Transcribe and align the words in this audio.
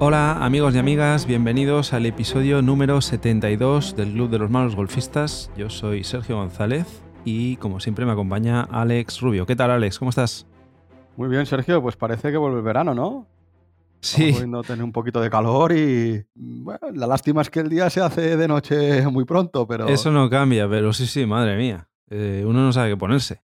Hola 0.00 0.44
amigos 0.44 0.74
y 0.74 0.78
amigas, 0.78 1.26
bienvenidos 1.26 1.92
al 1.92 2.06
episodio 2.06 2.62
número 2.62 3.00
72 3.00 3.96
del 3.96 4.12
Club 4.12 4.30
de 4.30 4.38
los 4.38 4.48
Malos 4.48 4.76
Golfistas. 4.76 5.50
Yo 5.56 5.70
soy 5.70 6.04
Sergio 6.04 6.36
González 6.36 7.02
y 7.24 7.56
como 7.56 7.80
siempre 7.80 8.06
me 8.06 8.12
acompaña 8.12 8.62
Alex 8.62 9.20
Rubio. 9.20 9.44
¿Qué 9.44 9.56
tal 9.56 9.70
Alex? 9.70 9.98
¿Cómo 9.98 10.10
estás? 10.10 10.46
Muy 11.16 11.28
bien 11.28 11.46
Sergio, 11.46 11.82
pues 11.82 11.96
parece 11.96 12.30
que 12.30 12.36
vuelve 12.36 12.58
el 12.58 12.64
verano, 12.64 12.94
¿no? 12.94 13.26
Sí. 14.00 14.28
Estamos 14.28 14.66
tener 14.66 14.84
un 14.84 14.92
poquito 14.92 15.20
de 15.20 15.30
calor 15.30 15.72
y 15.72 16.24
bueno, 16.34 16.90
la 16.94 17.06
lástima 17.06 17.42
es 17.42 17.50
que 17.50 17.60
el 17.60 17.68
día 17.68 17.90
se 17.90 18.00
hace 18.00 18.36
de 18.36 18.46
noche 18.46 19.06
muy 19.08 19.24
pronto, 19.24 19.66
pero... 19.66 19.88
Eso 19.88 20.12
no 20.12 20.30
cambia, 20.30 20.68
pero 20.68 20.92
sí, 20.92 21.06
sí, 21.06 21.26
madre 21.26 21.56
mía. 21.56 21.88
Eh, 22.08 22.44
uno 22.46 22.60
no 22.60 22.72
sabe 22.72 22.90
qué 22.90 22.96
ponerse. 22.96 23.42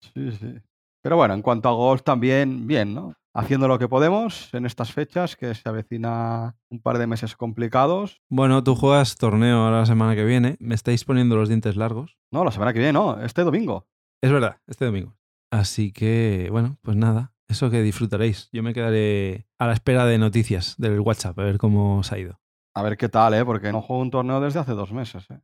Sí, 0.00 0.32
sí. 0.32 0.60
Pero 1.04 1.16
bueno, 1.16 1.34
en 1.34 1.42
cuanto 1.42 1.68
a 1.68 1.72
golf 1.72 2.02
también, 2.02 2.66
bien, 2.66 2.94
¿no? 2.94 3.14
haciendo 3.34 3.68
lo 3.68 3.78
que 3.78 3.88
podemos 3.88 4.54
en 4.54 4.64
estas 4.64 4.92
fechas, 4.92 5.36
que 5.36 5.54
se 5.54 5.68
avecina 5.68 6.56
un 6.70 6.80
par 6.80 6.98
de 6.98 7.06
meses 7.06 7.36
complicados. 7.36 8.22
Bueno, 8.30 8.64
tú 8.64 8.74
juegas 8.74 9.16
torneo 9.16 9.58
ahora 9.58 9.80
la 9.80 9.86
semana 9.86 10.14
que 10.14 10.24
viene. 10.24 10.56
¿Me 10.60 10.74
estáis 10.74 11.04
poniendo 11.04 11.36
los 11.36 11.48
dientes 11.48 11.76
largos? 11.76 12.16
No, 12.32 12.44
la 12.44 12.52
semana 12.52 12.72
que 12.72 12.78
viene 12.78 12.94
no, 12.94 13.20
este 13.20 13.42
domingo. 13.42 13.86
Es 14.22 14.32
verdad, 14.32 14.60
este 14.66 14.86
domingo. 14.86 15.14
Así 15.50 15.92
que, 15.92 16.48
bueno, 16.50 16.78
pues 16.80 16.96
nada, 16.96 17.34
eso 17.48 17.70
que 17.70 17.82
disfrutaréis. 17.82 18.48
Yo 18.52 18.62
me 18.62 18.72
quedaré 18.72 19.46
a 19.58 19.66
la 19.66 19.74
espera 19.74 20.06
de 20.06 20.16
noticias 20.16 20.74
del 20.78 21.00
WhatsApp, 21.00 21.38
a 21.38 21.44
ver 21.44 21.58
cómo 21.58 21.98
os 21.98 22.12
ha 22.12 22.18
ido. 22.18 22.40
A 22.74 22.82
ver 22.82 22.96
qué 22.96 23.08
tal, 23.08 23.34
¿eh? 23.34 23.44
Porque 23.44 23.72
no 23.72 23.82
juego 23.82 24.00
un 24.00 24.10
torneo 24.10 24.40
desde 24.40 24.60
hace 24.60 24.72
dos 24.72 24.92
meses, 24.92 25.30
¿eh? 25.30 25.40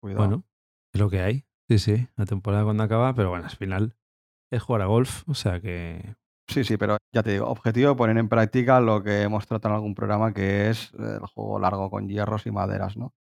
Cuidado. 0.00 0.24
Bueno, 0.24 0.44
es 0.92 1.00
lo 1.00 1.10
que 1.10 1.20
hay. 1.22 1.44
Sí, 1.68 1.78
sí, 1.78 2.08
la 2.16 2.26
temporada 2.26 2.64
cuando 2.64 2.82
acaba, 2.82 3.14
pero 3.14 3.30
bueno, 3.30 3.46
al 3.46 3.56
final 3.56 3.96
es 4.52 4.62
jugar 4.62 4.82
a 4.82 4.86
golf, 4.86 5.28
o 5.28 5.34
sea 5.34 5.60
que 5.60 6.14
Sí, 6.48 6.64
sí, 6.64 6.76
pero 6.76 6.98
ya 7.12 7.22
te 7.22 7.32
digo, 7.32 7.46
objetivo 7.46 7.96
poner 7.96 8.18
en 8.18 8.28
práctica 8.28 8.78
lo 8.80 9.02
que 9.02 9.22
hemos 9.22 9.46
tratado 9.46 9.72
en 9.72 9.76
algún 9.76 9.94
programa, 9.94 10.34
que 10.34 10.68
es 10.68 10.92
el 10.98 11.24
juego 11.26 11.58
largo 11.58 11.90
con 11.90 12.08
hierros 12.08 12.46
y 12.46 12.50
maderas, 12.50 12.96
¿no? 12.96 13.14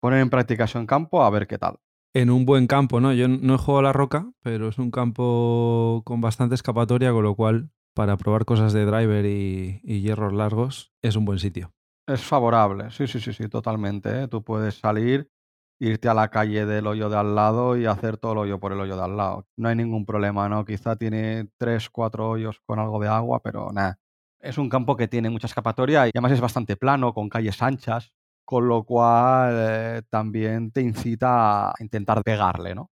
Poner 0.00 0.20
en 0.20 0.30
práctica 0.30 0.64
eso 0.64 0.78
en 0.78 0.86
campo 0.86 1.22
a 1.22 1.30
ver 1.30 1.46
qué 1.46 1.58
tal. 1.58 1.78
En 2.14 2.30
un 2.30 2.46
buen 2.46 2.66
campo, 2.66 3.00
¿no? 3.00 3.12
Yo 3.12 3.28
no 3.28 3.54
he 3.54 3.58
jugado 3.58 3.80
a 3.80 3.82
la 3.82 3.92
roca, 3.92 4.32
pero 4.42 4.68
es 4.68 4.78
un 4.78 4.90
campo 4.90 6.02
con 6.04 6.20
bastante 6.20 6.54
escapatoria, 6.54 7.12
con 7.12 7.22
lo 7.22 7.34
cual 7.34 7.70
para 7.94 8.16
probar 8.16 8.46
cosas 8.46 8.72
de 8.72 8.86
driver 8.86 9.26
y, 9.26 9.80
hierros 9.84 10.32
largos 10.32 10.92
es 11.02 11.16
un 11.16 11.26
buen 11.26 11.38
sitio. 11.38 11.72
Es 12.06 12.22
favorable, 12.22 12.90
sí, 12.90 13.06
sí, 13.06 13.20
sí, 13.20 13.32
sí, 13.32 13.48
totalmente. 13.48 14.22
¿eh? 14.22 14.28
Tú 14.28 14.42
puedes 14.42 14.76
salir 14.76 15.30
irte 15.78 16.08
a 16.08 16.14
la 16.14 16.28
calle 16.28 16.66
del 16.66 16.86
hoyo 16.86 17.08
de 17.08 17.16
al 17.16 17.34
lado 17.34 17.76
y 17.76 17.86
hacer 17.86 18.16
todo 18.16 18.32
el 18.32 18.38
hoyo 18.38 18.60
por 18.60 18.72
el 18.72 18.80
hoyo 18.80 18.96
de 18.96 19.02
al 19.02 19.16
lado. 19.16 19.46
No 19.56 19.68
hay 19.68 19.76
ningún 19.76 20.06
problema, 20.06 20.48
¿no? 20.48 20.64
Quizá 20.64 20.96
tiene 20.96 21.48
tres, 21.58 21.90
cuatro 21.90 22.30
hoyos 22.30 22.60
con 22.66 22.78
algo 22.78 23.00
de 23.00 23.08
agua, 23.08 23.40
pero 23.42 23.72
nada. 23.72 23.98
Es 24.40 24.58
un 24.58 24.68
campo 24.68 24.96
que 24.96 25.08
tiene 25.08 25.30
mucha 25.30 25.46
escapatoria 25.46 26.06
y 26.06 26.10
además 26.14 26.32
es 26.32 26.40
bastante 26.40 26.76
plano, 26.76 27.14
con 27.14 27.28
calles 27.28 27.60
anchas, 27.62 28.12
con 28.44 28.68
lo 28.68 28.84
cual 28.84 29.54
eh, 29.56 30.02
también 30.10 30.72
te 30.72 30.82
incita 30.82 31.70
a 31.70 31.74
intentar 31.80 32.22
pegarle, 32.22 32.74
¿no? 32.74 32.90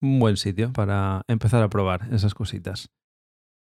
Un 0.00 0.18
buen 0.18 0.36
sitio 0.36 0.72
para 0.72 1.22
empezar 1.28 1.62
a 1.62 1.68
probar 1.68 2.08
esas 2.12 2.34
cositas. 2.34 2.90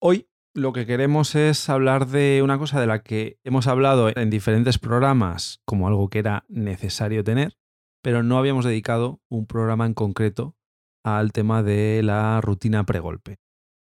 Hoy 0.00 0.28
lo 0.54 0.72
que 0.72 0.86
queremos 0.86 1.34
es 1.34 1.68
hablar 1.68 2.06
de 2.08 2.42
una 2.42 2.58
cosa 2.58 2.80
de 2.80 2.86
la 2.86 3.02
que 3.02 3.38
hemos 3.44 3.66
hablado 3.66 4.10
en 4.14 4.28
diferentes 4.28 4.78
programas 4.78 5.60
como 5.64 5.88
algo 5.88 6.08
que 6.08 6.18
era 6.18 6.44
necesario 6.48 7.24
tener, 7.24 7.56
pero 8.02 8.22
no 8.22 8.38
habíamos 8.38 8.64
dedicado 8.64 9.20
un 9.28 9.46
programa 9.46 9.86
en 9.86 9.94
concreto 9.94 10.56
al 11.04 11.32
tema 11.32 11.62
de 11.62 12.02
la 12.02 12.40
rutina 12.40 12.84
pregolpe, 12.84 13.38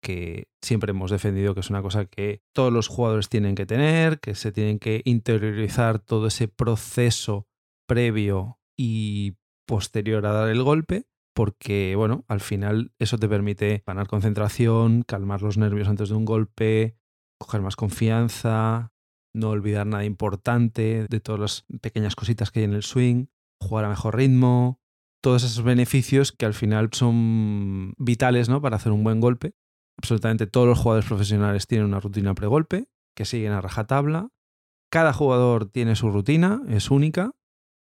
que 0.04 0.48
siempre 0.62 0.92
hemos 0.92 1.12
defendido 1.12 1.54
que 1.54 1.62
es 1.62 1.70
una 1.70 1.82
cosa 1.82 2.06
que 2.06 2.42
todos 2.54 2.74
los 2.74 2.88
jugadores 2.88 3.30
tienen 3.30 3.56
que 3.56 3.66
tener, 3.66 4.20
que 4.20 4.36
se 4.36 4.52
tienen 4.52 4.80
que 4.80 5.02
interiorizar 5.06 6.00
todo 6.00 6.28
ese 6.28 6.48
proceso 6.48 7.48
previo 7.88 8.60
y 8.78 9.38
posterior 9.68 10.26
a 10.26 10.34
dar 10.34 10.50
el 10.50 10.64
golpe, 10.64 11.06
porque 11.36 11.96
bueno, 11.96 12.26
al 12.28 12.42
final 12.42 12.92
eso 13.00 13.18
te 13.18 13.30
permite 13.30 13.84
ganar 13.86 14.08
concentración, 14.08 15.04
calmar 15.04 15.42
los 15.42 15.58
nervios 15.58 15.88
antes 15.88 16.10
de 16.10 16.16
un 16.16 16.26
golpe, 16.26 16.98
coger 17.40 17.62
más 17.62 17.76
confianza, 17.76 18.92
no 19.34 19.50
olvidar 19.50 19.86
nada 19.86 20.06
importante 20.06 21.06
de 21.08 21.20
todas 21.20 21.40
las 21.40 21.66
pequeñas 21.82 22.16
cositas 22.16 22.52
que 22.52 22.60
hay 22.60 22.66
en 22.66 22.74
el 22.74 22.84
swing 22.84 23.28
jugar 23.60 23.86
a 23.86 23.90
mejor 23.90 24.16
ritmo, 24.16 24.80
todos 25.22 25.44
esos 25.44 25.64
beneficios 25.64 26.32
que 26.32 26.46
al 26.46 26.54
final 26.54 26.90
son 26.94 27.94
vitales 27.98 28.50
¿no? 28.50 28.62
para 28.62 28.78
hacer 28.78 28.92
un 28.92 29.04
buen 29.04 29.20
golpe. 29.20 29.54
Absolutamente 29.98 30.48
todos 30.48 30.68
los 30.68 30.80
jugadores 30.80 31.08
profesionales 31.08 31.68
tienen 31.68 31.88
una 31.88 32.00
rutina 32.00 32.34
pregolpe 32.34 32.88
que 33.16 33.26
siguen 33.26 33.52
a 33.52 33.62
rajatabla. 33.62 34.30
Cada 34.90 35.14
jugador 35.14 35.66
tiene 35.66 35.96
su 35.96 36.10
rutina, 36.10 36.62
es 36.70 36.90
única, 36.90 37.32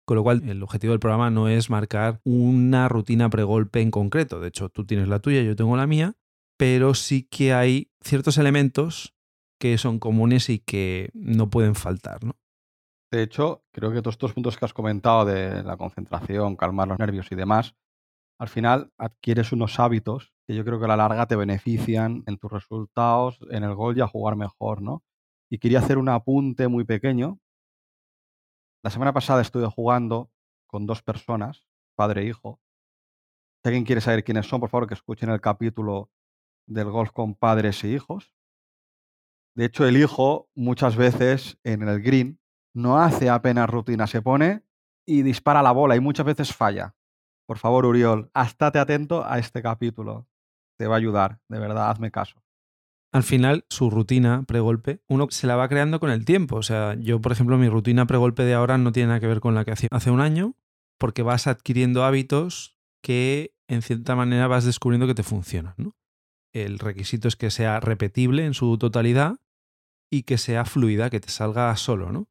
con 0.05 0.15
lo 0.15 0.23
cual 0.23 0.47
el 0.47 0.61
objetivo 0.61 0.91
del 0.91 0.99
programa 0.99 1.31
no 1.31 1.49
es 1.49 1.69
marcar 1.69 2.21
una 2.23 2.87
rutina 2.87 3.29
pregolpe 3.29 3.81
en 3.81 3.91
concreto. 3.91 4.39
De 4.39 4.49
hecho, 4.49 4.69
tú 4.69 4.85
tienes 4.85 5.07
la 5.07 5.19
tuya, 5.19 5.41
yo 5.41 5.55
tengo 5.55 5.75
la 5.75 5.87
mía, 5.87 6.15
pero 6.57 6.93
sí 6.93 7.27
que 7.29 7.53
hay 7.53 7.91
ciertos 8.01 8.37
elementos 8.37 9.15
que 9.59 9.77
son 9.77 9.99
comunes 9.99 10.49
y 10.49 10.59
que 10.59 11.09
no 11.13 11.49
pueden 11.49 11.75
faltar. 11.75 12.23
¿no? 12.23 12.37
De 13.13 13.21
hecho, 13.21 13.63
creo 13.71 13.91
que 13.91 14.01
todos 14.01 14.15
estos 14.15 14.33
puntos 14.33 14.57
que 14.57 14.65
has 14.65 14.73
comentado 14.73 15.23
de 15.23 15.61
la 15.61 15.77
concentración, 15.77 16.55
calmar 16.55 16.87
los 16.87 16.97
nervios 16.97 17.31
y 17.31 17.35
demás, 17.35 17.75
al 18.39 18.49
final 18.49 18.91
adquieres 18.97 19.51
unos 19.51 19.79
hábitos 19.79 20.33
que 20.47 20.55
yo 20.55 20.65
creo 20.65 20.79
que 20.79 20.85
a 20.85 20.87
la 20.87 20.97
larga 20.97 21.27
te 21.27 21.35
benefician 21.35 22.23
en 22.25 22.39
tus 22.39 22.51
resultados, 22.51 23.37
en 23.51 23.63
el 23.63 23.75
gol 23.75 23.95
y 23.95 24.01
a 24.01 24.07
jugar 24.07 24.35
mejor, 24.35 24.81
¿no? 24.81 25.03
Y 25.47 25.59
quería 25.59 25.77
hacer 25.77 25.99
un 25.99 26.09
apunte 26.09 26.67
muy 26.67 26.85
pequeño. 26.85 27.37
La 28.83 28.89
semana 28.89 29.13
pasada 29.13 29.43
estuve 29.43 29.67
jugando 29.67 30.31
con 30.65 30.87
dos 30.87 31.03
personas, 31.03 31.67
padre 31.95 32.23
e 32.23 32.25
hijo. 32.25 32.59
Si 33.61 33.69
alguien 33.69 33.85
quiere 33.85 34.01
saber 34.01 34.23
quiénes 34.23 34.47
son, 34.47 34.59
por 34.59 34.71
favor, 34.71 34.87
que 34.87 34.95
escuchen 34.95 35.29
el 35.29 35.39
capítulo 35.39 36.09
del 36.65 36.89
golf 36.89 37.11
con 37.11 37.35
padres 37.35 37.83
e 37.83 37.89
hijos. 37.89 38.33
De 39.55 39.65
hecho, 39.65 39.85
el 39.85 39.97
hijo 39.97 40.49
muchas 40.55 40.95
veces 40.95 41.59
en 41.63 41.87
el 41.87 42.01
green 42.01 42.39
no 42.73 42.99
hace 42.99 43.29
apenas 43.29 43.69
rutina, 43.69 44.07
se 44.07 44.21
pone 44.21 44.63
y 45.05 45.21
dispara 45.21 45.61
la 45.61 45.71
bola 45.71 45.95
y 45.95 45.99
muchas 45.99 46.25
veces 46.25 46.53
falla. 46.53 46.95
Por 47.45 47.57
favor, 47.57 47.85
Uriol, 47.85 48.31
estate 48.33 48.79
atento 48.79 49.25
a 49.25 49.37
este 49.39 49.61
capítulo. 49.61 50.27
Te 50.77 50.87
va 50.87 50.95
a 50.95 50.97
ayudar, 50.97 51.39
de 51.49 51.59
verdad, 51.59 51.89
hazme 51.89 52.09
caso. 52.11 52.41
Al 53.11 53.23
final, 53.23 53.65
su 53.69 53.91
rutina 53.91 54.43
pregolpe, 54.47 55.01
uno 55.07 55.27
se 55.29 55.45
la 55.45 55.55
va 55.55 55.69
creando 55.69 55.99
con 55.99 56.09
el 56.09 56.25
tiempo. 56.25 56.55
O 56.55 56.63
sea, 56.63 56.95
yo, 56.95 57.21
por 57.21 57.31
ejemplo, 57.31 57.57
mi 57.57 57.69
rutina 57.69 58.07
pregolpe 58.07 58.43
de 58.43 58.55
ahora 58.55 58.79
no 58.79 58.91
tiene 58.91 59.07
nada 59.07 59.19
que 59.19 59.27
ver 59.27 59.39
con 59.39 59.53
la 59.53 59.65
que 59.65 59.71
hacía 59.71 59.89
hace 59.91 60.09
un 60.09 60.19
año, 60.19 60.55
porque 60.97 61.21
vas 61.21 61.45
adquiriendo 61.45 62.03
hábitos 62.03 62.75
que, 63.03 63.53
en 63.67 63.83
cierta 63.83 64.15
manera, 64.15 64.47
vas 64.47 64.65
descubriendo 64.65 65.05
que 65.05 65.13
te 65.13 65.21
funcionan. 65.21 65.75
El 66.53 66.79
requisito 66.79 67.27
es 67.27 67.35
que 67.35 67.51
sea 67.51 67.79
repetible 67.79 68.45
en 68.45 68.55
su 68.55 68.77
totalidad 68.79 69.35
y 70.11 70.23
que 70.23 70.39
sea 70.39 70.65
fluida, 70.65 71.11
que 71.11 71.19
te 71.19 71.29
salga 71.29 71.75
solo, 71.75 72.11
¿no? 72.11 72.27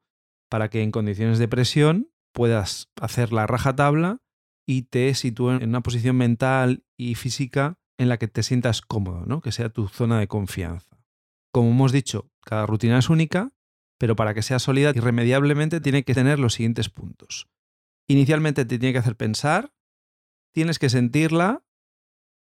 Para 0.52 0.68
que 0.68 0.82
en 0.82 0.90
condiciones 0.90 1.38
de 1.38 1.48
presión 1.48 2.12
puedas 2.34 2.90
hacer 3.00 3.32
la 3.32 3.46
raja 3.46 3.74
tabla 3.74 4.20
y 4.66 4.82
te 4.82 5.14
sitúen 5.14 5.62
en 5.62 5.70
una 5.70 5.80
posición 5.80 6.14
mental 6.18 6.84
y 6.98 7.14
física 7.14 7.78
en 7.96 8.10
la 8.10 8.18
que 8.18 8.28
te 8.28 8.42
sientas 8.42 8.82
cómodo, 8.82 9.24
¿no? 9.24 9.40
que 9.40 9.50
sea 9.50 9.70
tu 9.70 9.88
zona 9.88 10.20
de 10.20 10.28
confianza. 10.28 11.02
Como 11.54 11.70
hemos 11.70 11.90
dicho, 11.90 12.30
cada 12.44 12.66
rutina 12.66 12.98
es 12.98 13.08
única, 13.08 13.54
pero 13.96 14.14
para 14.14 14.34
que 14.34 14.42
sea 14.42 14.58
sólida, 14.58 14.92
irremediablemente 14.94 15.80
tiene 15.80 16.04
que 16.04 16.12
tener 16.12 16.38
los 16.38 16.52
siguientes 16.52 16.90
puntos. 16.90 17.48
Inicialmente 18.06 18.66
te 18.66 18.78
tiene 18.78 18.92
que 18.92 18.98
hacer 18.98 19.16
pensar, 19.16 19.72
tienes 20.52 20.78
que 20.78 20.90
sentirla 20.90 21.64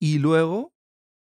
y 0.01 0.19
luego 0.19 0.75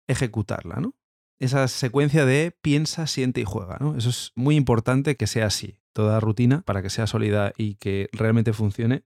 ejecutarla, 0.08 0.80
¿no? 0.80 0.96
Esa 1.38 1.68
secuencia 1.68 2.26
de 2.26 2.50
piensa, 2.60 3.06
siente 3.06 3.40
y 3.40 3.44
juega, 3.44 3.78
¿no? 3.78 3.96
Eso 3.96 4.08
es 4.08 4.32
muy 4.34 4.56
importante 4.56 5.16
que 5.16 5.28
sea 5.28 5.46
así 5.46 5.78
toda 5.92 6.20
rutina, 6.20 6.62
para 6.62 6.82
que 6.82 6.90
sea 6.90 7.06
sólida 7.06 7.52
y 7.56 7.76
que 7.76 8.08
realmente 8.12 8.52
funcione, 8.52 9.04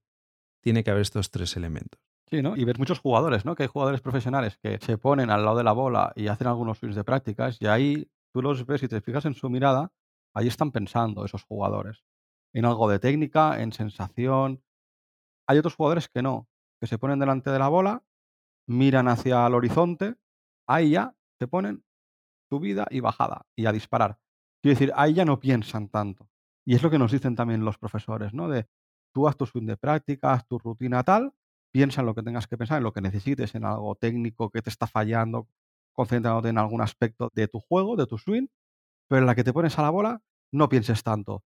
tiene 0.62 0.84
que 0.84 0.90
haber 0.90 1.02
estos 1.02 1.30
tres 1.30 1.56
elementos. 1.56 2.00
Sí, 2.28 2.42
¿no? 2.42 2.56
Y 2.56 2.64
ves 2.64 2.78
muchos 2.78 2.98
jugadores, 2.98 3.44
¿no? 3.44 3.54
Que 3.54 3.64
hay 3.64 3.68
jugadores 3.68 4.00
profesionales 4.00 4.58
que 4.58 4.78
se 4.78 4.98
ponen 4.98 5.30
al 5.30 5.44
lado 5.44 5.58
de 5.58 5.64
la 5.64 5.72
bola 5.72 6.12
y 6.16 6.26
hacen 6.26 6.48
algunos 6.48 6.78
swings 6.78 6.96
de 6.96 7.04
prácticas 7.04 7.56
y 7.60 7.66
ahí 7.66 8.10
tú 8.32 8.42
los 8.42 8.66
ves 8.66 8.82
y 8.82 8.88
te 8.88 9.00
fijas 9.00 9.24
en 9.26 9.34
su 9.34 9.48
mirada, 9.48 9.92
ahí 10.34 10.48
están 10.48 10.72
pensando 10.72 11.24
esos 11.24 11.44
jugadores. 11.44 12.04
En 12.52 12.64
algo 12.64 12.88
de 12.88 12.98
técnica, 12.98 13.62
en 13.62 13.72
sensación. 13.72 14.62
Hay 15.46 15.58
otros 15.58 15.76
jugadores 15.76 16.08
que 16.08 16.22
no, 16.22 16.48
que 16.80 16.88
se 16.88 16.98
ponen 16.98 17.20
delante 17.20 17.50
de 17.50 17.58
la 17.58 17.68
bola, 17.68 18.02
miran 18.66 19.06
hacia 19.06 19.46
el 19.46 19.54
horizonte, 19.54 20.16
ahí 20.66 20.90
ya 20.90 21.14
se 21.38 21.46
ponen 21.46 21.84
subida 22.48 22.86
y 22.90 23.00
bajada 23.00 23.46
y 23.54 23.66
a 23.66 23.72
disparar. 23.72 24.18
Quiero 24.60 24.74
decir, 24.74 24.92
ahí 24.96 25.14
ya 25.14 25.24
no 25.24 25.38
piensan 25.38 25.88
tanto. 25.88 26.28
Y 26.66 26.74
es 26.74 26.82
lo 26.82 26.90
que 26.90 26.98
nos 26.98 27.12
dicen 27.12 27.36
también 27.36 27.64
los 27.64 27.78
profesores, 27.78 28.34
¿no? 28.34 28.48
De 28.48 28.66
tú 29.12 29.28
haz 29.28 29.36
tu 29.36 29.46
swing 29.46 29.66
de 29.66 29.76
práctica, 29.76 30.32
haz 30.32 30.46
tu 30.46 30.58
rutina 30.58 31.02
tal, 31.04 31.32
piensa 31.72 32.00
en 32.00 32.06
lo 32.06 32.14
que 32.14 32.22
tengas 32.22 32.46
que 32.46 32.58
pensar, 32.58 32.78
en 32.78 32.84
lo 32.84 32.92
que 32.92 33.00
necesites, 33.00 33.54
en 33.54 33.64
algo 33.64 33.94
técnico 33.94 34.50
que 34.50 34.62
te 34.62 34.70
está 34.70 34.86
fallando, 34.86 35.48
concentrándote 35.92 36.48
en 36.48 36.58
algún 36.58 36.80
aspecto 36.80 37.30
de 37.34 37.46
tu 37.48 37.60
juego, 37.60 37.96
de 37.96 38.06
tu 38.06 38.18
swing, 38.18 38.48
pero 39.08 39.20
en 39.20 39.26
la 39.26 39.34
que 39.34 39.44
te 39.44 39.52
pones 39.52 39.78
a 39.78 39.82
la 39.82 39.90
bola, 39.90 40.22
no 40.52 40.68
pienses 40.68 41.02
tanto. 41.04 41.44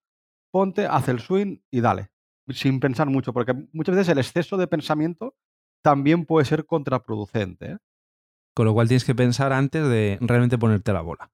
Ponte, 0.51 0.87
haz 0.87 1.09
el 1.09 1.21
swing 1.21 1.59
y 1.71 1.81
dale, 1.81 2.09
sin 2.49 2.81
pensar 2.81 3.09
mucho, 3.09 3.33
porque 3.33 3.55
muchas 3.73 3.95
veces 3.95 4.09
el 4.09 4.19
exceso 4.19 4.57
de 4.57 4.67
pensamiento 4.67 5.37
también 5.83 6.25
puede 6.25 6.47
ser 6.47 6.65
contraproducente. 6.65 7.73
¿eh? 7.73 7.79
Con 8.55 8.67
lo 8.67 8.73
cual 8.73 8.89
tienes 8.89 9.05
que 9.05 9.15
pensar 9.15 9.53
antes 9.53 9.87
de 9.87 10.19
realmente 10.23 10.59
ponerte 10.59 10.93
la 10.93 11.03
bola. 11.03 11.31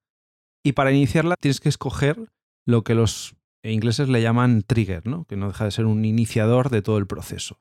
Y 0.61 0.73
para 0.73 0.91
iniciarla 0.91 1.35
tienes 1.39 1.61
que 1.61 1.69
escoger 1.69 2.29
lo 2.65 2.83
que 2.83 2.93
los 2.93 3.36
ingleses 3.63 4.09
le 4.09 4.21
llaman 4.21 4.63
trigger, 4.63 5.07
¿no? 5.07 5.25
que 5.25 5.35
no 5.35 5.47
deja 5.47 5.65
de 5.65 5.71
ser 5.71 5.85
un 5.85 6.05
iniciador 6.05 6.69
de 6.69 6.81
todo 6.81 6.97
el 6.97 7.07
proceso. 7.07 7.59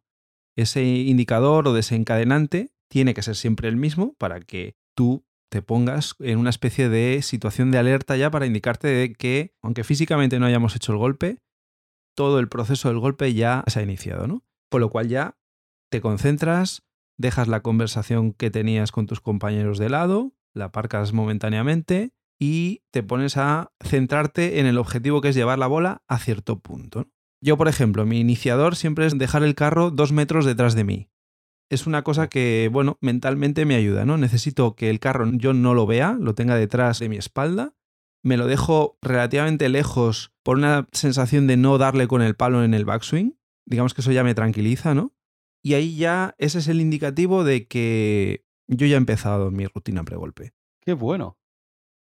Ese 0.57 0.85
indicador 0.85 1.69
o 1.69 1.75
desencadenante 1.75 2.73
tiene 2.89 3.15
que 3.15 3.23
ser 3.23 3.37
siempre 3.37 3.69
el 3.69 3.77
mismo 3.77 4.15
para 4.15 4.41
que 4.41 4.77
tú 4.95 5.27
te 5.51 5.63
pongas 5.63 6.15
en 6.21 6.39
una 6.39 6.51
especie 6.51 6.89
de 6.89 7.23
situación 7.23 7.71
de 7.71 7.79
alerta 7.79 8.17
ya 8.17 8.31
para 8.31 8.47
indicarte 8.47 8.89
de 8.89 9.13
que, 9.13 9.55
aunque 9.63 9.85
físicamente 9.85 10.39
no 10.39 10.47
hayamos 10.47 10.75
hecho 10.75 10.93
el 10.93 10.99
golpe, 10.99 11.39
todo 12.17 12.39
el 12.41 12.49
proceso 12.49 12.89
del 12.89 12.99
golpe 12.99 13.35
ya 13.35 13.63
se 13.67 13.81
ha 13.81 13.83
iniciado, 13.83 14.27
¿no? 14.27 14.45
Por 14.71 14.81
lo 14.81 14.91
cual 14.91 15.09
ya 15.09 15.37
te 15.91 16.01
concentras, 16.01 16.83
dejas 17.19 17.49
la 17.49 17.61
conversación 17.61 18.33
que 18.33 18.51
tenías 18.51 18.91
con 18.91 19.07
tus 19.07 19.21
compañeros 19.21 19.79
de 19.79 19.91
lado, 19.91 20.33
la 20.53 20.67
aparcas 20.67 21.13
momentáneamente 21.13 22.13
y 22.39 22.83
te 22.91 23.03
pones 23.03 23.37
a 23.37 23.73
centrarte 23.83 24.61
en 24.61 24.67
el 24.67 24.79
objetivo 24.79 25.21
que 25.21 25.29
es 25.29 25.37
llevar 25.37 25.59
la 25.59 25.67
bola 25.67 26.03
a 26.09 26.19
cierto 26.19 26.61
punto. 26.61 27.09
Yo, 27.41 27.57
por 27.57 27.69
ejemplo, 27.69 28.07
mi 28.07 28.21
iniciador 28.21 28.77
siempre 28.77 29.07
es 29.07 29.17
dejar 29.19 29.43
el 29.43 29.55
carro 29.55 29.91
dos 29.91 30.13
metros 30.13 30.45
detrás 30.45 30.75
de 30.75 30.85
mí. 30.85 31.09
Es 31.69 31.87
una 31.87 32.03
cosa 32.03 32.29
que, 32.29 32.71
bueno, 32.73 32.97
mentalmente 33.01 33.65
me 33.65 33.75
ayuda, 33.75 34.05
¿no? 34.05 34.17
Necesito 34.19 34.77
que 34.77 34.89
el 34.89 35.01
carro 35.01 35.31
yo 35.33 35.53
no 35.53 35.75
lo 35.75 35.87
vea, 35.87 36.17
lo 36.21 36.35
tenga 36.35 36.57
detrás 36.57 37.01
de 37.01 37.09
mi 37.09 37.17
espalda, 37.17 37.75
me 38.23 38.37
lo 38.37 38.47
dejo 38.47 38.99
relativamente 39.03 39.69
lejos 39.69 40.33
por 40.43 40.57
una 40.57 40.89
sensación 40.93 41.47
de 41.47 41.57
no 41.57 41.79
darle 41.79 42.09
con 42.09 42.23
el 42.23 42.37
palo 42.37 42.65
en 42.65 42.75
el 42.75 42.85
backswing. 42.85 43.39
Digamos 43.67 43.95
que 43.95 44.01
eso 44.01 44.13
ya 44.13 44.25
me 44.25 44.35
tranquiliza, 44.35 44.95
¿no? 44.95 45.15
Y 45.63 45.75
ahí 45.75 45.97
ya 45.97 46.35
ese 46.39 46.59
es 46.59 46.69
el 46.69 46.81
indicativo 46.81 47.45
de 47.45 47.67
que 47.67 48.45
yo 48.69 48.87
ya 48.87 48.95
he 48.95 48.99
empezado 48.99 49.51
mi 49.51 49.67
rutina 49.67 50.05
pregolpe. 50.05 50.55
Qué 50.81 50.93
bueno. 50.93 51.39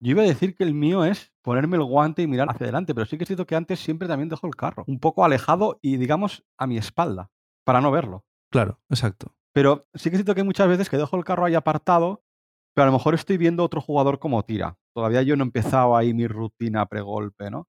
Yo 0.03 0.13
iba 0.13 0.23
a 0.23 0.27
decir 0.27 0.55
que 0.57 0.65
el 0.65 0.73
mío 0.73 1.05
es 1.05 1.33
ponerme 1.43 1.77
el 1.77 1.85
guante 1.85 2.23
y 2.23 2.27
mirar 2.27 2.49
hacia 2.51 2.65
adelante, 2.65 2.95
pero 2.95 3.07
sí 3.07 3.19
que 3.19 3.27
siento 3.27 3.47
que 3.47 3.55
antes 3.55 3.81
siempre 3.81 4.09
también 4.09 4.31
dejo 4.31 4.47
el 4.47 4.57
carro 4.57 4.85
un 4.87 4.99
poco 4.99 5.25
alejado 5.25 5.79
y 5.83 5.99
digamos 5.99 6.43
a 6.59 6.67
mi 6.67 6.79
espalda, 6.79 7.31
para 7.65 7.83
no 7.83 7.91
verlo. 7.91 8.25
Claro, 8.51 8.81
exacto. 8.89 9.35
Pero 9.53 9.87
sí 9.95 10.11
que 10.11 10.17
siento 10.17 10.35
que 10.35 10.41
hay 10.41 10.47
muchas 10.47 10.69
veces 10.69 10.89
que 10.89 10.97
dejo 10.97 11.17
el 11.17 11.25
carro 11.25 11.45
ahí 11.45 11.55
apartado, 11.55 12.25
pero 12.75 12.85
a 12.85 12.87
lo 12.87 12.93
mejor 12.93 13.15
estoy 13.15 13.37
viendo 13.37 13.63
otro 13.63 13.81
jugador 13.81 14.19
como 14.19 14.43
tira. 14.45 14.79
Todavía 14.95 15.23
yo 15.23 15.37
no 15.37 15.45
he 15.45 15.47
empezado 15.47 15.97
ahí 15.97 16.15
mi 16.15 16.27
rutina 16.27 16.87
pregolpe, 16.87 17.51
¿no? 17.51 17.69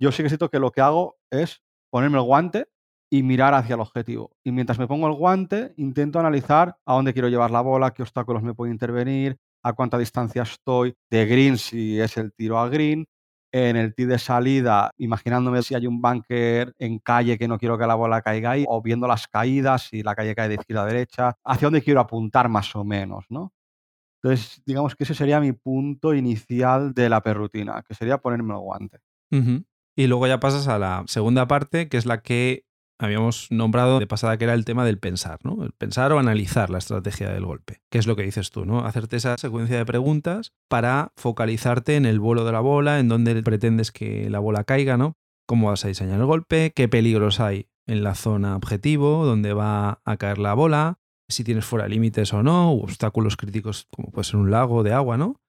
Yo 0.00 0.10
sí 0.10 0.22
que 0.22 0.30
siento 0.30 0.50
que 0.50 0.58
lo 0.58 0.72
que 0.72 0.80
hago 0.80 1.16
es 1.30 1.62
ponerme 1.90 2.18
el 2.18 2.24
guante 2.24 2.68
y 3.10 3.22
mirar 3.22 3.54
hacia 3.54 3.74
el 3.74 3.80
objetivo. 3.80 4.32
Y 4.42 4.50
mientras 4.50 4.78
me 4.78 4.88
pongo 4.88 5.06
el 5.06 5.14
guante, 5.14 5.74
intento 5.76 6.18
analizar 6.18 6.78
a 6.86 6.94
dónde 6.94 7.12
quiero 7.12 7.28
llevar 7.28 7.50
la 7.50 7.60
bola, 7.60 7.92
qué 7.92 8.02
obstáculos 8.02 8.42
me 8.42 8.54
pueden 8.54 8.72
intervenir, 8.72 9.38
a 9.62 9.72
cuánta 9.72 9.98
distancia 9.98 10.42
estoy 10.42 10.94
de 11.10 11.26
green 11.26 11.58
si 11.58 12.00
es 12.00 12.16
el 12.16 12.32
tiro 12.32 12.58
a 12.58 12.68
green. 12.68 13.06
En 13.54 13.76
el 13.76 13.94
tee 13.94 14.06
de 14.06 14.18
salida, 14.18 14.90
imaginándome 14.96 15.62
si 15.62 15.74
hay 15.74 15.86
un 15.86 16.00
bunker 16.00 16.72
en 16.78 16.98
calle 16.98 17.36
que 17.36 17.46
no 17.46 17.58
quiero 17.58 17.76
que 17.76 17.86
la 17.86 17.94
bola 17.94 18.22
caiga 18.22 18.52
ahí, 18.52 18.64
o 18.66 18.80
viendo 18.80 19.06
las 19.06 19.28
caídas, 19.28 19.88
si 19.88 20.02
la 20.02 20.14
calle 20.14 20.34
cae 20.34 20.48
de 20.48 20.54
izquierda 20.54 20.84
a 20.84 20.86
derecha, 20.86 21.36
hacia 21.44 21.66
dónde 21.66 21.82
quiero 21.82 22.00
apuntar 22.00 22.48
más 22.48 22.74
o 22.74 22.82
menos, 22.82 23.26
¿no? 23.28 23.52
Entonces, 24.22 24.62
digamos 24.64 24.96
que 24.96 25.04
ese 25.04 25.14
sería 25.14 25.38
mi 25.38 25.52
punto 25.52 26.14
inicial 26.14 26.94
de 26.94 27.10
la 27.10 27.20
perrutina, 27.22 27.82
que 27.86 27.94
sería 27.94 28.16
ponerme 28.16 28.54
el 28.54 28.60
guante. 28.60 29.00
Y 29.94 30.06
luego 30.06 30.26
ya 30.26 30.40
pasas 30.40 30.68
a 30.68 30.78
la 30.78 31.04
segunda 31.06 31.46
parte, 31.46 31.90
que 31.90 31.98
es 31.98 32.06
la 32.06 32.22
que 32.22 32.64
habíamos 33.02 33.48
nombrado 33.50 33.98
de 33.98 34.06
pasada 34.06 34.38
que 34.38 34.44
era 34.44 34.54
el 34.54 34.64
tema 34.64 34.84
del 34.84 34.98
pensar, 34.98 35.40
¿no? 35.42 35.64
El 35.64 35.72
pensar 35.72 36.12
o 36.12 36.20
analizar 36.20 36.70
la 36.70 36.78
estrategia 36.78 37.30
del 37.30 37.44
golpe, 37.44 37.80
que 37.90 37.98
es 37.98 38.06
lo 38.06 38.14
que 38.14 38.22
dices 38.22 38.52
tú, 38.52 38.64
¿no? 38.64 38.86
Hacerte 38.86 39.16
esa 39.16 39.36
secuencia 39.38 39.76
de 39.76 39.84
preguntas 39.84 40.52
para 40.68 41.12
focalizarte 41.16 41.96
en 41.96 42.06
el 42.06 42.20
vuelo 42.20 42.44
de 42.44 42.52
la 42.52 42.60
bola, 42.60 43.00
en 43.00 43.08
dónde 43.08 43.42
pretendes 43.42 43.90
que 43.90 44.30
la 44.30 44.38
bola 44.38 44.62
caiga, 44.62 44.96
¿no? 44.96 45.16
Cómo 45.48 45.68
vas 45.68 45.84
a 45.84 45.88
diseñar 45.88 46.20
el 46.20 46.26
golpe, 46.26 46.72
qué 46.76 46.88
peligros 46.88 47.40
hay 47.40 47.66
en 47.88 48.04
la 48.04 48.14
zona 48.14 48.54
objetivo, 48.54 49.26
dónde 49.26 49.52
va 49.52 50.00
a 50.04 50.16
caer 50.16 50.38
la 50.38 50.54
bola, 50.54 51.00
si 51.28 51.42
tienes 51.42 51.64
fuera 51.64 51.88
límites 51.88 52.32
o 52.32 52.44
no, 52.44 52.72
u 52.72 52.84
obstáculos 52.84 53.36
críticos 53.36 53.88
como 53.90 54.12
puede 54.12 54.24
ser 54.24 54.36
un 54.36 54.52
lago 54.52 54.84
de 54.84 54.92
agua, 54.92 55.16
¿no? 55.16 55.40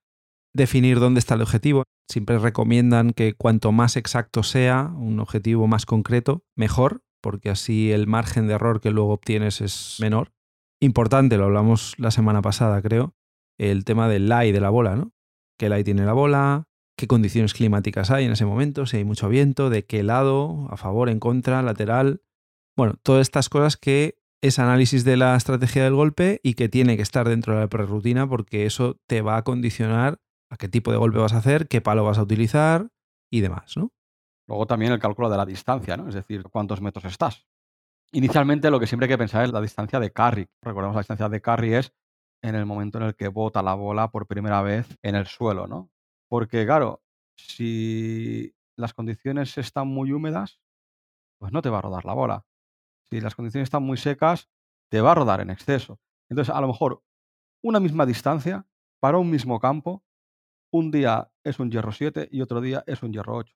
Definir 0.56 1.00
dónde 1.00 1.20
está 1.20 1.36
el 1.36 1.44
objetivo. 1.44 1.84
Siempre 2.10 2.40
recomiendan 2.40 3.12
que 3.12 3.36
cuanto 3.36 3.72
más 3.72 3.96
exacto 3.96 4.42
sea, 4.42 4.92
un 4.96 5.20
objetivo 5.20 5.68
más 5.68 5.86
concreto, 5.86 6.44
mejor, 6.56 7.02
porque 7.24 7.50
así 7.50 7.92
el 7.92 8.06
margen 8.06 8.48
de 8.48 8.56
error 8.56 8.82
que 8.82 8.92
luego 8.92 9.14
obtienes 9.14 9.62
es 9.62 9.98
menor. 10.02 10.34
Importante, 10.82 11.38
lo 11.38 11.46
hablamos 11.46 11.96
la 11.98 12.12
semana 12.12 12.42
pasada, 12.42 12.82
creo, 12.82 13.16
el 13.58 13.86
tema 13.86 14.10
del 14.10 14.28
lie 14.28 14.52
de 14.52 14.60
la 14.60 14.70
bola, 14.70 14.98
¿no? 14.98 15.14
¿Qué 15.58 15.70
lie 15.70 15.86
tiene 15.86 16.06
la 16.06 16.12
bola? 16.12 16.68
¿Qué 16.98 17.08
condiciones 17.08 17.54
climáticas 17.54 18.12
hay 18.12 18.26
en 18.26 18.34
ese 18.34 18.46
momento? 18.46 18.86
Si 18.86 18.98
hay 18.98 19.06
mucho 19.06 19.30
viento, 19.30 19.70
de 19.70 19.86
qué 19.86 20.04
lado, 20.04 20.68
a 20.70 20.76
favor, 20.76 21.10
en 21.10 21.20
contra, 21.20 21.62
lateral. 21.62 22.22
Bueno, 22.76 22.96
todas 23.02 23.22
estas 23.22 23.48
cosas 23.48 23.78
que 23.78 24.20
es 24.42 24.60
análisis 24.60 25.06
de 25.06 25.16
la 25.16 25.38
estrategia 25.38 25.86
del 25.86 25.96
golpe 25.96 26.42
y 26.44 26.56
que 26.56 26.68
tiene 26.68 26.98
que 26.98 27.04
estar 27.04 27.30
dentro 27.30 27.54
de 27.54 27.62
la 27.62 27.70
prerrutina 27.70 28.28
porque 28.28 28.66
eso 28.66 29.00
te 29.08 29.22
va 29.22 29.38
a 29.38 29.44
condicionar 29.44 30.20
a 30.52 30.58
qué 30.58 30.68
tipo 30.68 30.92
de 30.92 30.98
golpe 30.98 31.20
vas 31.20 31.34
a 31.34 31.38
hacer, 31.38 31.70
qué 31.70 31.80
palo 31.80 32.04
vas 32.04 32.18
a 32.18 32.24
utilizar 32.24 32.90
y 33.32 33.40
demás, 33.40 33.78
¿no? 33.78 33.94
Luego 34.48 34.68
también 34.68 34.92
el 34.92 35.00
cálculo 35.00 35.30
de 35.30 35.38
la 35.38 35.46
distancia, 35.46 35.96
¿no? 35.98 36.10
Es 36.10 36.16
decir, 36.16 36.44
cuántos 36.44 36.82
metros 36.82 37.06
estás. 37.06 37.46
Inicialmente 38.12 38.70
lo 38.70 38.80
que 38.80 38.88
siempre 38.88 39.06
hay 39.06 39.10
que 39.10 39.18
pensar 39.18 39.44
es 39.44 39.52
la 39.52 39.62
distancia 39.62 40.00
de 40.00 40.12
carry. 40.12 40.48
Recordemos 40.62 40.96
la 40.96 41.02
distancia 41.02 41.30
de 41.30 41.42
carry 41.42 41.74
es 41.74 41.94
en 42.42 42.56
el 42.56 42.66
momento 42.66 42.98
en 42.98 43.06
el 43.06 43.16
que 43.16 43.30
bota 43.30 43.64
la 43.64 43.74
bola 43.74 44.12
por 44.12 44.28
primera 44.28 44.62
vez 44.62 44.98
en 45.02 45.16
el 45.16 45.26
suelo, 45.28 45.66
¿no? 45.66 45.90
Porque 46.28 46.66
claro, 46.66 47.02
si 47.38 48.54
las 48.76 48.94
condiciones 48.94 49.58
están 49.58 49.88
muy 49.88 50.12
húmedas, 50.12 50.60
pues 51.40 51.54
no 51.54 51.62
te 51.62 51.70
va 51.70 51.80
a 51.80 51.82
rodar 51.82 52.06
la 52.06 52.14
bola. 52.14 52.46
Si 53.10 53.22
las 53.22 53.36
condiciones 53.36 53.68
están 53.68 53.84
muy 53.84 53.98
secas, 53.98 54.50
te 54.90 55.02
va 55.02 55.14
a 55.14 55.16
rodar 55.16 55.42
en 55.42 55.50
exceso. 55.50 56.00
Entonces, 56.30 56.54
a 56.54 56.62
lo 56.62 56.68
mejor 56.68 57.02
una 57.64 57.80
misma 57.80 58.06
distancia 58.06 58.68
para 59.00 59.18
un 59.18 59.30
mismo 59.30 59.60
campo, 59.60 60.04
un 60.72 60.92
día 60.92 61.32
es 61.44 61.60
un 61.60 61.72
hierro 61.72 61.92
7 61.92 62.28
y 62.32 62.42
otro 62.42 62.62
día 62.62 62.84
es 62.88 63.04
un 63.04 63.14
hierro 63.14 63.38
8 63.38 63.56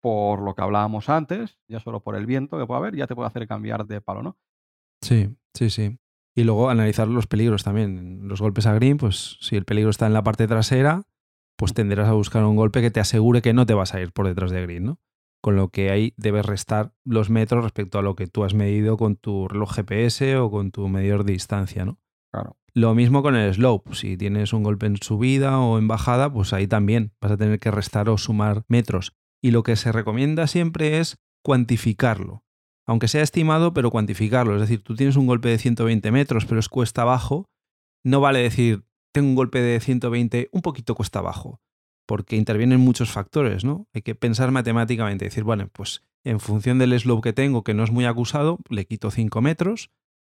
por 0.00 0.40
lo 0.40 0.54
que 0.54 0.62
hablábamos 0.62 1.08
antes, 1.08 1.58
ya 1.68 1.80
solo 1.80 2.00
por 2.00 2.16
el 2.16 2.26
viento 2.26 2.58
que 2.58 2.66
puede 2.66 2.78
haber, 2.78 2.96
ya 2.96 3.06
te 3.06 3.14
puede 3.14 3.28
hacer 3.28 3.46
cambiar 3.46 3.86
de 3.86 4.00
palo, 4.00 4.22
¿no? 4.22 4.38
Sí, 5.02 5.36
sí, 5.54 5.70
sí. 5.70 5.98
Y 6.34 6.44
luego 6.44 6.70
analizar 6.70 7.08
los 7.08 7.26
peligros 7.26 7.64
también. 7.64 8.28
Los 8.28 8.40
golpes 8.40 8.66
a 8.66 8.74
green, 8.74 8.96
pues 8.96 9.36
si 9.40 9.56
el 9.56 9.64
peligro 9.64 9.90
está 9.90 10.06
en 10.06 10.14
la 10.14 10.22
parte 10.22 10.46
trasera, 10.46 11.06
pues 11.56 11.74
tenderás 11.74 12.08
a 12.08 12.12
buscar 12.12 12.44
un 12.44 12.56
golpe 12.56 12.80
que 12.80 12.90
te 12.90 13.00
asegure 13.00 13.42
que 13.42 13.52
no 13.52 13.66
te 13.66 13.74
vas 13.74 13.94
a 13.94 14.00
ir 14.00 14.12
por 14.12 14.26
detrás 14.26 14.50
de 14.50 14.62
green, 14.62 14.84
¿no? 14.84 15.00
Con 15.42 15.56
lo 15.56 15.68
que 15.68 15.90
ahí 15.90 16.14
debes 16.16 16.46
restar 16.46 16.94
los 17.04 17.30
metros 17.30 17.64
respecto 17.64 17.98
a 17.98 18.02
lo 18.02 18.14
que 18.14 18.26
tú 18.26 18.44
has 18.44 18.54
medido 18.54 18.96
con 18.96 19.16
tu 19.16 19.48
reloj 19.48 19.74
GPS 19.74 20.36
o 20.36 20.50
con 20.50 20.70
tu 20.70 20.88
medidor 20.88 21.24
de 21.24 21.32
distancia, 21.32 21.84
¿no? 21.84 21.98
Claro. 22.32 22.56
Lo 22.72 22.94
mismo 22.94 23.22
con 23.22 23.34
el 23.34 23.52
slope. 23.52 23.94
Si 23.94 24.16
tienes 24.16 24.52
un 24.52 24.62
golpe 24.62 24.86
en 24.86 24.96
subida 24.98 25.58
o 25.58 25.78
en 25.78 25.88
bajada, 25.88 26.32
pues 26.32 26.52
ahí 26.52 26.66
también 26.66 27.12
vas 27.20 27.32
a 27.32 27.36
tener 27.36 27.58
que 27.58 27.70
restar 27.70 28.08
o 28.08 28.16
sumar 28.16 28.64
metros 28.68 29.16
y 29.42 29.50
lo 29.50 29.62
que 29.62 29.76
se 29.76 29.92
recomienda 29.92 30.46
siempre 30.46 30.98
es 30.98 31.18
cuantificarlo. 31.42 32.44
Aunque 32.86 33.08
sea 33.08 33.22
estimado, 33.22 33.72
pero 33.72 33.90
cuantificarlo. 33.90 34.54
Es 34.54 34.60
decir, 34.60 34.82
tú 34.82 34.96
tienes 34.96 35.16
un 35.16 35.26
golpe 35.26 35.48
de 35.48 35.58
120 35.58 36.10
metros, 36.10 36.44
pero 36.44 36.58
es 36.58 36.68
cuesta 36.68 37.02
abajo. 37.02 37.46
No 38.04 38.20
vale 38.20 38.40
decir, 38.40 38.84
tengo 39.12 39.28
un 39.28 39.34
golpe 39.34 39.60
de 39.60 39.80
120 39.80 40.48
un 40.52 40.62
poquito 40.62 40.94
cuesta 40.94 41.20
abajo, 41.20 41.60
porque 42.06 42.36
intervienen 42.36 42.80
muchos 42.80 43.10
factores, 43.10 43.64
¿no? 43.64 43.86
Hay 43.94 44.02
que 44.02 44.14
pensar 44.14 44.50
matemáticamente, 44.50 45.26
decir, 45.26 45.44
bueno, 45.44 45.68
pues 45.72 46.02
en 46.24 46.40
función 46.40 46.78
del 46.78 46.98
slope 46.98 47.28
que 47.28 47.32
tengo, 47.32 47.62
que 47.62 47.74
no 47.74 47.84
es 47.84 47.90
muy 47.90 48.04
acusado, 48.04 48.58
le 48.68 48.86
quito 48.86 49.10
5 49.10 49.40
metros, 49.40 49.90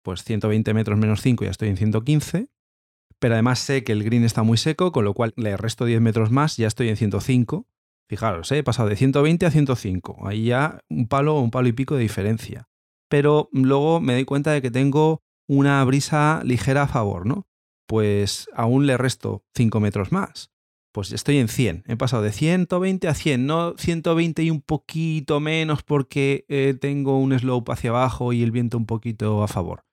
pues 0.03 0.23
120 0.23 0.73
metros 0.73 0.97
menos 0.97 1.21
5 1.21 1.45
ya 1.45 1.51
estoy 1.51 1.69
en 1.69 1.77
115, 1.77 2.49
pero 3.19 3.35
además 3.35 3.59
sé 3.59 3.83
que 3.83 3.93
el 3.93 4.03
green 4.03 4.23
está 4.23 4.43
muy 4.43 4.57
seco, 4.57 4.91
con 4.91 5.05
lo 5.05 5.13
cual 5.13 5.33
le 5.37 5.55
resto 5.57 5.85
10 5.85 6.01
metros 6.01 6.31
más, 6.31 6.57
ya 6.57 6.67
estoy 6.67 6.89
en 6.89 6.97
105, 6.97 7.67
Fijaros, 8.09 8.51
¿eh? 8.51 8.59
he 8.59 8.63
pasado 8.63 8.89
de 8.89 8.95
120 8.95 9.45
a 9.45 9.51
105. 9.51 10.27
Ahí 10.27 10.45
ya 10.45 10.79
un 10.89 11.07
palo 11.07 11.37
o 11.37 11.41
un 11.41 11.51
palo 11.51 11.67
y 11.67 11.73
pico 11.73 11.95
de 11.95 12.01
diferencia. 12.01 12.67
Pero 13.09 13.49
luego 13.51 14.01
me 14.01 14.13
doy 14.13 14.25
cuenta 14.25 14.51
de 14.51 14.61
que 14.61 14.71
tengo 14.71 15.21
una 15.47 15.83
brisa 15.83 16.41
ligera 16.43 16.83
a 16.83 16.87
favor, 16.87 17.25
¿no? 17.25 17.47
Pues 17.87 18.47
aún 18.53 18.87
le 18.87 18.97
resto 18.97 19.43
5 19.55 19.79
metros 19.79 20.11
más. 20.11 20.51
Pues 20.93 21.11
estoy 21.11 21.37
en 21.37 21.47
100. 21.47 21.85
He 21.87 21.97
pasado 21.97 22.21
de 22.21 22.31
120 22.31 23.07
a 23.07 23.13
100, 23.13 23.45
no 23.45 23.73
120 23.77 24.43
y 24.43 24.51
un 24.51 24.61
poquito 24.61 25.39
menos 25.39 25.81
porque 25.81 26.45
eh, 26.49 26.75
tengo 26.79 27.19
un 27.19 27.37
slope 27.37 27.71
hacia 27.71 27.89
abajo 27.89 28.31
y 28.31 28.43
el 28.43 28.51
viento 28.51 28.77
un 28.77 28.85
poquito 28.85 29.43
a 29.43 29.47
favor. 29.47 29.83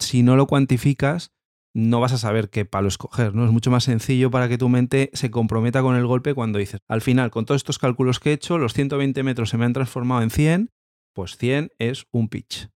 Si 0.00 0.22
no 0.22 0.34
lo 0.34 0.46
cuantificas, 0.46 1.32
no 1.74 2.00
vas 2.00 2.12
a 2.12 2.18
saber 2.18 2.50
qué 2.50 2.64
palo 2.64 2.88
escoger, 2.88 3.34
¿no? 3.34 3.44
Es 3.44 3.52
mucho 3.52 3.70
más 3.70 3.84
sencillo 3.84 4.30
para 4.30 4.48
que 4.48 4.58
tu 4.58 4.68
mente 4.68 5.10
se 5.12 5.30
comprometa 5.30 5.82
con 5.82 5.96
el 5.96 6.06
golpe 6.06 6.34
cuando 6.34 6.58
dices, 6.58 6.80
al 6.88 7.00
final, 7.00 7.30
con 7.30 7.44
todos 7.44 7.60
estos 7.60 7.78
cálculos 7.78 8.18
que 8.18 8.30
he 8.30 8.32
hecho, 8.32 8.58
los 8.58 8.74
120 8.74 9.22
metros 9.22 9.50
se 9.50 9.58
me 9.58 9.64
han 9.64 9.72
transformado 9.72 10.22
en 10.22 10.30
100, 10.30 10.70
pues 11.14 11.36
100 11.36 11.70
es 11.78 12.06
un 12.10 12.28
pitch. 12.28 12.68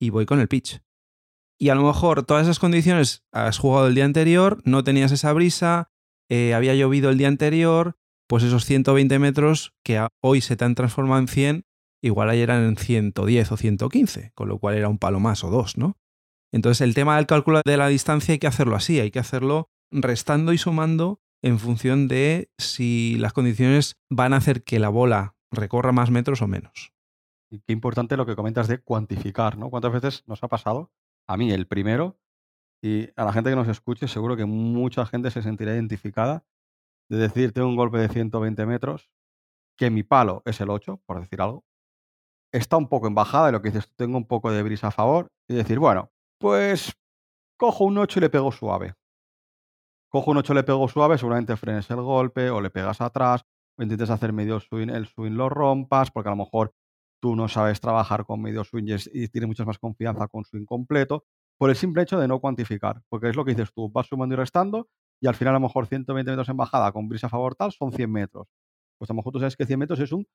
Y 0.00 0.10
voy 0.10 0.26
con 0.26 0.40
el 0.40 0.48
pitch. 0.48 0.80
Y 1.58 1.70
a 1.70 1.74
lo 1.74 1.84
mejor 1.84 2.24
todas 2.24 2.44
esas 2.44 2.58
condiciones 2.58 3.24
has 3.32 3.58
jugado 3.58 3.88
el 3.88 3.94
día 3.94 4.04
anterior, 4.04 4.60
no 4.64 4.84
tenías 4.84 5.10
esa 5.10 5.32
brisa, 5.32 5.90
eh, 6.28 6.54
había 6.54 6.74
llovido 6.74 7.10
el 7.10 7.18
día 7.18 7.28
anterior, 7.28 7.96
pues 8.28 8.42
esos 8.42 8.64
120 8.64 9.18
metros 9.18 9.74
que 9.82 10.06
hoy 10.20 10.40
se 10.40 10.56
te 10.56 10.64
han 10.64 10.74
transformado 10.74 11.20
en 11.20 11.28
100, 11.28 11.64
igual 12.02 12.28
ayer 12.28 12.50
eran 12.50 12.64
en 12.64 12.76
110 12.76 13.52
o 13.52 13.56
115, 13.56 14.32
con 14.34 14.48
lo 14.48 14.58
cual 14.58 14.76
era 14.76 14.88
un 14.88 14.98
palo 14.98 15.18
más 15.18 15.44
o 15.44 15.50
dos, 15.50 15.78
¿no? 15.78 15.96
Entonces 16.56 16.80
el 16.80 16.94
tema 16.94 17.16
del 17.16 17.26
cálculo 17.26 17.60
de 17.62 17.76
la 17.76 17.86
distancia 17.88 18.32
hay 18.32 18.38
que 18.38 18.46
hacerlo 18.46 18.76
así, 18.76 18.98
hay 18.98 19.10
que 19.10 19.18
hacerlo 19.18 19.68
restando 19.90 20.54
y 20.54 20.58
sumando 20.58 21.20
en 21.42 21.58
función 21.58 22.08
de 22.08 22.50
si 22.56 23.16
las 23.18 23.34
condiciones 23.34 23.96
van 24.08 24.32
a 24.32 24.38
hacer 24.38 24.64
que 24.64 24.78
la 24.78 24.88
bola 24.88 25.36
recorra 25.52 25.92
más 25.92 26.10
metros 26.10 26.40
o 26.40 26.48
menos. 26.48 26.94
Y 27.50 27.60
qué 27.60 27.74
importante 27.74 28.16
lo 28.16 28.24
que 28.24 28.36
comentas 28.36 28.68
de 28.68 28.78
cuantificar, 28.78 29.58
¿no? 29.58 29.68
¿Cuántas 29.68 29.92
veces 29.92 30.24
nos 30.26 30.42
ha 30.42 30.48
pasado? 30.48 30.90
A 31.28 31.36
mí, 31.36 31.52
el 31.52 31.66
primero, 31.66 32.18
y 32.82 33.10
a 33.16 33.26
la 33.26 33.34
gente 33.34 33.50
que 33.50 33.56
nos 33.56 33.68
escuche, 33.68 34.08
seguro 34.08 34.34
que 34.34 34.46
mucha 34.46 35.04
gente 35.04 35.30
se 35.30 35.42
sentirá 35.42 35.74
identificada 35.74 36.46
de 37.10 37.18
decir, 37.18 37.52
tengo 37.52 37.68
un 37.68 37.76
golpe 37.76 37.98
de 37.98 38.08
120 38.08 38.64
metros, 38.64 39.10
que 39.76 39.90
mi 39.90 40.04
palo 40.04 40.40
es 40.46 40.58
el 40.62 40.70
8, 40.70 41.02
por 41.04 41.20
decir 41.20 41.42
algo, 41.42 41.66
está 42.50 42.78
un 42.78 42.88
poco 42.88 43.08
en 43.08 43.14
bajada, 43.14 43.50
y 43.50 43.52
lo 43.52 43.60
que 43.60 43.72
dices, 43.72 43.92
tengo 43.94 44.16
un 44.16 44.26
poco 44.26 44.50
de 44.50 44.62
brisa 44.62 44.86
a 44.86 44.92
favor, 44.92 45.28
y 45.48 45.54
decir, 45.54 45.78
bueno, 45.78 46.12
pues 46.38 46.92
cojo 47.58 47.84
un 47.84 47.98
8 47.98 48.18
y 48.18 48.22
le 48.22 48.30
pego 48.30 48.52
suave. 48.52 48.94
Cojo 50.10 50.30
un 50.30 50.38
8 50.38 50.52
y 50.52 50.56
le 50.56 50.62
pego 50.64 50.88
suave, 50.88 51.18
seguramente 51.18 51.56
frenes 51.56 51.90
el 51.90 52.00
golpe, 52.00 52.50
o 52.50 52.60
le 52.60 52.70
pegas 52.70 53.00
atrás, 53.00 53.42
o 53.78 53.82
intentes 53.82 54.10
hacer 54.10 54.32
medio 54.32 54.60
swing, 54.60 54.88
el 54.88 55.06
swing 55.06 55.32
lo 55.32 55.48
rompas, 55.48 56.10
porque 56.10 56.28
a 56.28 56.32
lo 56.32 56.36
mejor 56.36 56.74
tú 57.20 57.34
no 57.34 57.48
sabes 57.48 57.80
trabajar 57.80 58.24
con 58.24 58.40
medio 58.40 58.64
swing 58.64 58.96
y 59.12 59.28
tienes 59.28 59.48
mucha 59.48 59.64
más 59.64 59.78
confianza 59.78 60.28
con 60.28 60.44
swing 60.44 60.64
completo, 60.64 61.24
por 61.58 61.70
el 61.70 61.76
simple 61.76 62.02
hecho 62.02 62.18
de 62.18 62.28
no 62.28 62.40
cuantificar, 62.40 63.02
porque 63.08 63.28
es 63.30 63.36
lo 63.36 63.44
que 63.44 63.52
dices 63.52 63.72
tú, 63.74 63.90
vas 63.90 64.06
sumando 64.06 64.34
y 64.34 64.36
restando, 64.36 64.88
y 65.20 65.26
al 65.26 65.34
final 65.34 65.54
a 65.54 65.58
lo 65.58 65.66
mejor 65.66 65.86
120 65.86 66.30
metros 66.30 66.48
en 66.50 66.56
bajada 66.56 66.92
con 66.92 67.08
brisa 67.08 67.28
a 67.28 67.30
favor 67.30 67.54
tal 67.54 67.72
son 67.72 67.92
100 67.92 68.12
metros. 68.12 68.48
Pues 68.98 69.10
a 69.10 69.14
lo 69.14 69.16
mejor 69.16 69.32
tú 69.32 69.38
sabes 69.38 69.56
que 69.56 69.64
100 69.66 69.78
metros 69.78 70.00
es 70.00 70.12
un 70.12 70.26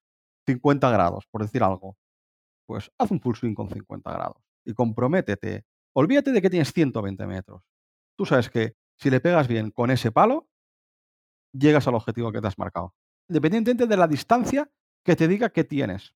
50 0.48 0.90
grados, 0.90 1.28
por 1.32 1.44
decir 1.44 1.64
algo. 1.64 1.98
Pues 2.68 2.92
haz 2.98 3.12
un 3.12 3.20
full 3.22 3.36
swing 3.36 3.54
con 3.54 3.70
50 3.70 4.12
grados 4.12 4.38
y 4.66 4.74
comprométete. 4.74 5.66
Olvídate 5.94 6.32
de 6.32 6.42
que 6.42 6.50
tienes 6.50 6.74
120 6.74 7.26
metros. 7.28 7.64
Tú 8.18 8.26
sabes 8.26 8.50
que 8.50 8.76
si 8.98 9.10
le 9.10 9.20
pegas 9.20 9.48
bien 9.48 9.72
con 9.72 9.92
ese 9.92 10.12
palo, 10.12 10.50
llegas 11.54 11.88
al 11.88 11.96
objetivo 11.96 12.32
que 12.32 12.42
te 12.42 12.48
has 12.48 12.58
marcado. 12.58 12.96
Independientemente 13.30 13.88
de 13.88 13.98
la 13.98 14.08
distancia 14.08 14.72
que 15.04 15.16
te 15.16 15.28
diga 15.28 15.50
que 15.50 15.64
tienes. 15.64 16.16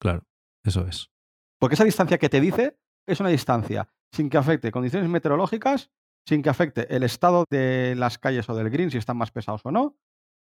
Claro, 0.00 0.26
eso 0.62 0.86
es. 0.86 1.10
Porque 1.58 1.74
esa 1.74 1.84
distancia 1.84 2.18
que 2.18 2.28
te 2.28 2.40
dice 2.40 2.78
es 3.06 3.20
una 3.20 3.30
distancia 3.30 3.88
sin 4.12 4.28
que 4.30 4.36
afecte 4.36 4.70
condiciones 4.70 5.08
meteorológicas 5.08 5.90
sin 6.26 6.42
que 6.42 6.50
afecte 6.50 6.94
el 6.94 7.04
estado 7.04 7.44
de 7.50 7.94
las 7.96 8.18
calles 8.18 8.48
o 8.48 8.54
del 8.54 8.68
green, 8.68 8.90
si 8.90 8.98
están 8.98 9.16
más 9.16 9.30
pesados 9.30 9.60
o 9.64 9.70
no, 9.70 9.96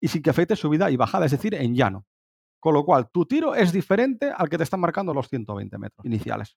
y 0.01 0.09
sin 0.09 0.23
que 0.23 0.31
afecte 0.31 0.57
subida 0.57 0.91
y 0.91 0.97
bajada, 0.97 1.27
es 1.27 1.33
decir, 1.33 1.55
en 1.55 1.75
llano. 1.75 2.07
Con 2.61 2.75
lo 2.75 2.85
cual, 2.85 3.11
tu 3.11 3.27
tiro 3.27 3.55
es 3.55 3.73
diferente 3.73 4.33
al 4.35 4.49
que 4.49 4.57
te 4.57 4.65
están 4.65 4.81
marcando 4.81 5.13
los 5.13 5.29
120 5.29 5.79
metros 5.79 6.05
iniciales. 6.07 6.57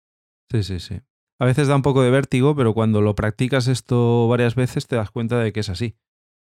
Sí, 0.50 0.64
sí, 0.64 0.80
sí. 0.80 1.00
A 1.42 1.46
veces 1.46 1.68
da 1.68 1.76
un 1.76 1.82
poco 1.82 2.04
de 2.04 2.12
vértigo, 2.12 2.56
pero 2.56 2.76
cuando 2.76 3.02
lo 3.02 3.16
practicas 3.16 3.68
esto 3.68 4.28
varias 4.28 4.54
veces 4.54 4.86
te 4.86 4.96
das 4.96 5.10
cuenta 5.10 5.40
de 5.40 5.52
que 5.52 5.62
es 5.62 5.70
así. 5.70 5.98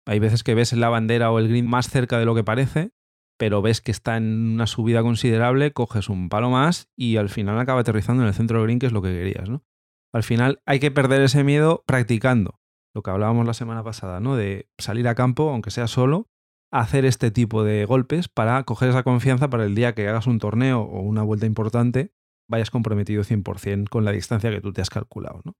Hay 0.07 0.19
veces 0.19 0.45
que 0.45 0.54
ves 0.54 0.75
la 0.75 0.90
bandera 0.90 1.30
o 1.30 1.38
el 1.38 1.49
green 1.49 1.66
más 1.66 1.88
cerca 1.88 2.19
de 2.19 2.26
lo 2.26 2.35
que 2.35 2.45
parece, 2.45 2.90
pero 3.38 3.62
ves 3.62 3.80
que 3.80 3.92
está 3.92 4.19
en 4.19 4.52
una 4.52 4.66
subida 4.66 5.00
considerable, 5.00 5.73
coges 5.73 6.11
un 6.11 6.28
palo 6.28 6.50
más 6.50 6.90
y 6.99 7.16
al 7.16 7.30
final 7.30 7.59
acaba 7.59 7.80
aterrizando 7.80 8.25
en 8.25 8.28
el 8.28 8.35
centro 8.35 8.59
del 8.59 8.66
green, 8.66 8.78
que 8.78 8.85
es 8.88 8.92
lo 8.92 9.00
que 9.00 9.09
querías, 9.09 9.49
¿no? 9.49 9.64
Al 10.12 10.23
final 10.23 10.61
hay 10.66 10.80
que 10.80 10.90
perder 10.90 11.23
ese 11.23 11.45
miedo 11.45 11.83
practicando 11.87 12.61
lo 12.95 13.02
que 13.02 13.11
hablábamos 13.11 13.47
la 13.47 13.54
semana 13.54 13.83
pasada, 13.83 14.21
¿no? 14.21 14.37
De 14.37 14.69
salir 14.76 15.09
a 15.09 15.14
campo, 15.14 15.49
aunque 15.49 15.71
sea 15.71 15.87
solo, 15.87 16.28
hacer 16.71 17.07
este 17.07 17.30
tipo 17.30 17.64
de 17.64 17.87
golpes 17.87 18.28
para 18.28 18.62
coger 18.64 18.90
esa 18.90 19.02
confianza 19.02 19.49
para 19.49 19.64
el 19.64 19.75
día 19.75 19.95
que 19.95 20.07
hagas 20.07 20.26
un 20.26 20.38
torneo 20.38 20.83
o 20.83 21.00
una 21.00 21.23
vuelta 21.23 21.47
importante, 21.47 22.12
vayas 22.50 22.71
comprometido 22.71 23.23
100% 23.23 23.88
con 23.88 24.04
la 24.04 24.12
distancia 24.12 24.50
que 24.50 24.61
tú 24.61 24.73
te 24.73 24.83
has 24.83 24.90
calculado, 24.90 25.40
¿no? 25.45 25.54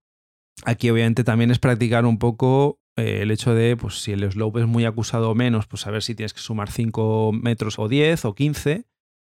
Aquí 0.65 0.89
obviamente 0.89 1.23
también 1.23 1.49
es 1.49 1.57
practicar 1.57 2.05
un 2.05 2.19
poco 2.19 2.79
eh, 2.97 3.21
el 3.21 3.31
hecho 3.31 3.55
de, 3.55 3.77
pues 3.77 4.01
si 4.01 4.11
el 4.11 4.29
slope 4.29 4.59
es 4.59 4.67
muy 4.67 4.85
acusado 4.85 5.31
o 5.31 5.35
menos, 5.35 5.65
pues 5.65 5.81
saber 5.81 6.03
si 6.03 6.13
tienes 6.13 6.33
que 6.33 6.41
sumar 6.41 6.69
5 6.69 7.31
metros 7.31 7.79
o 7.79 7.87
10 7.87 8.25
o 8.25 8.35
15. 8.35 8.85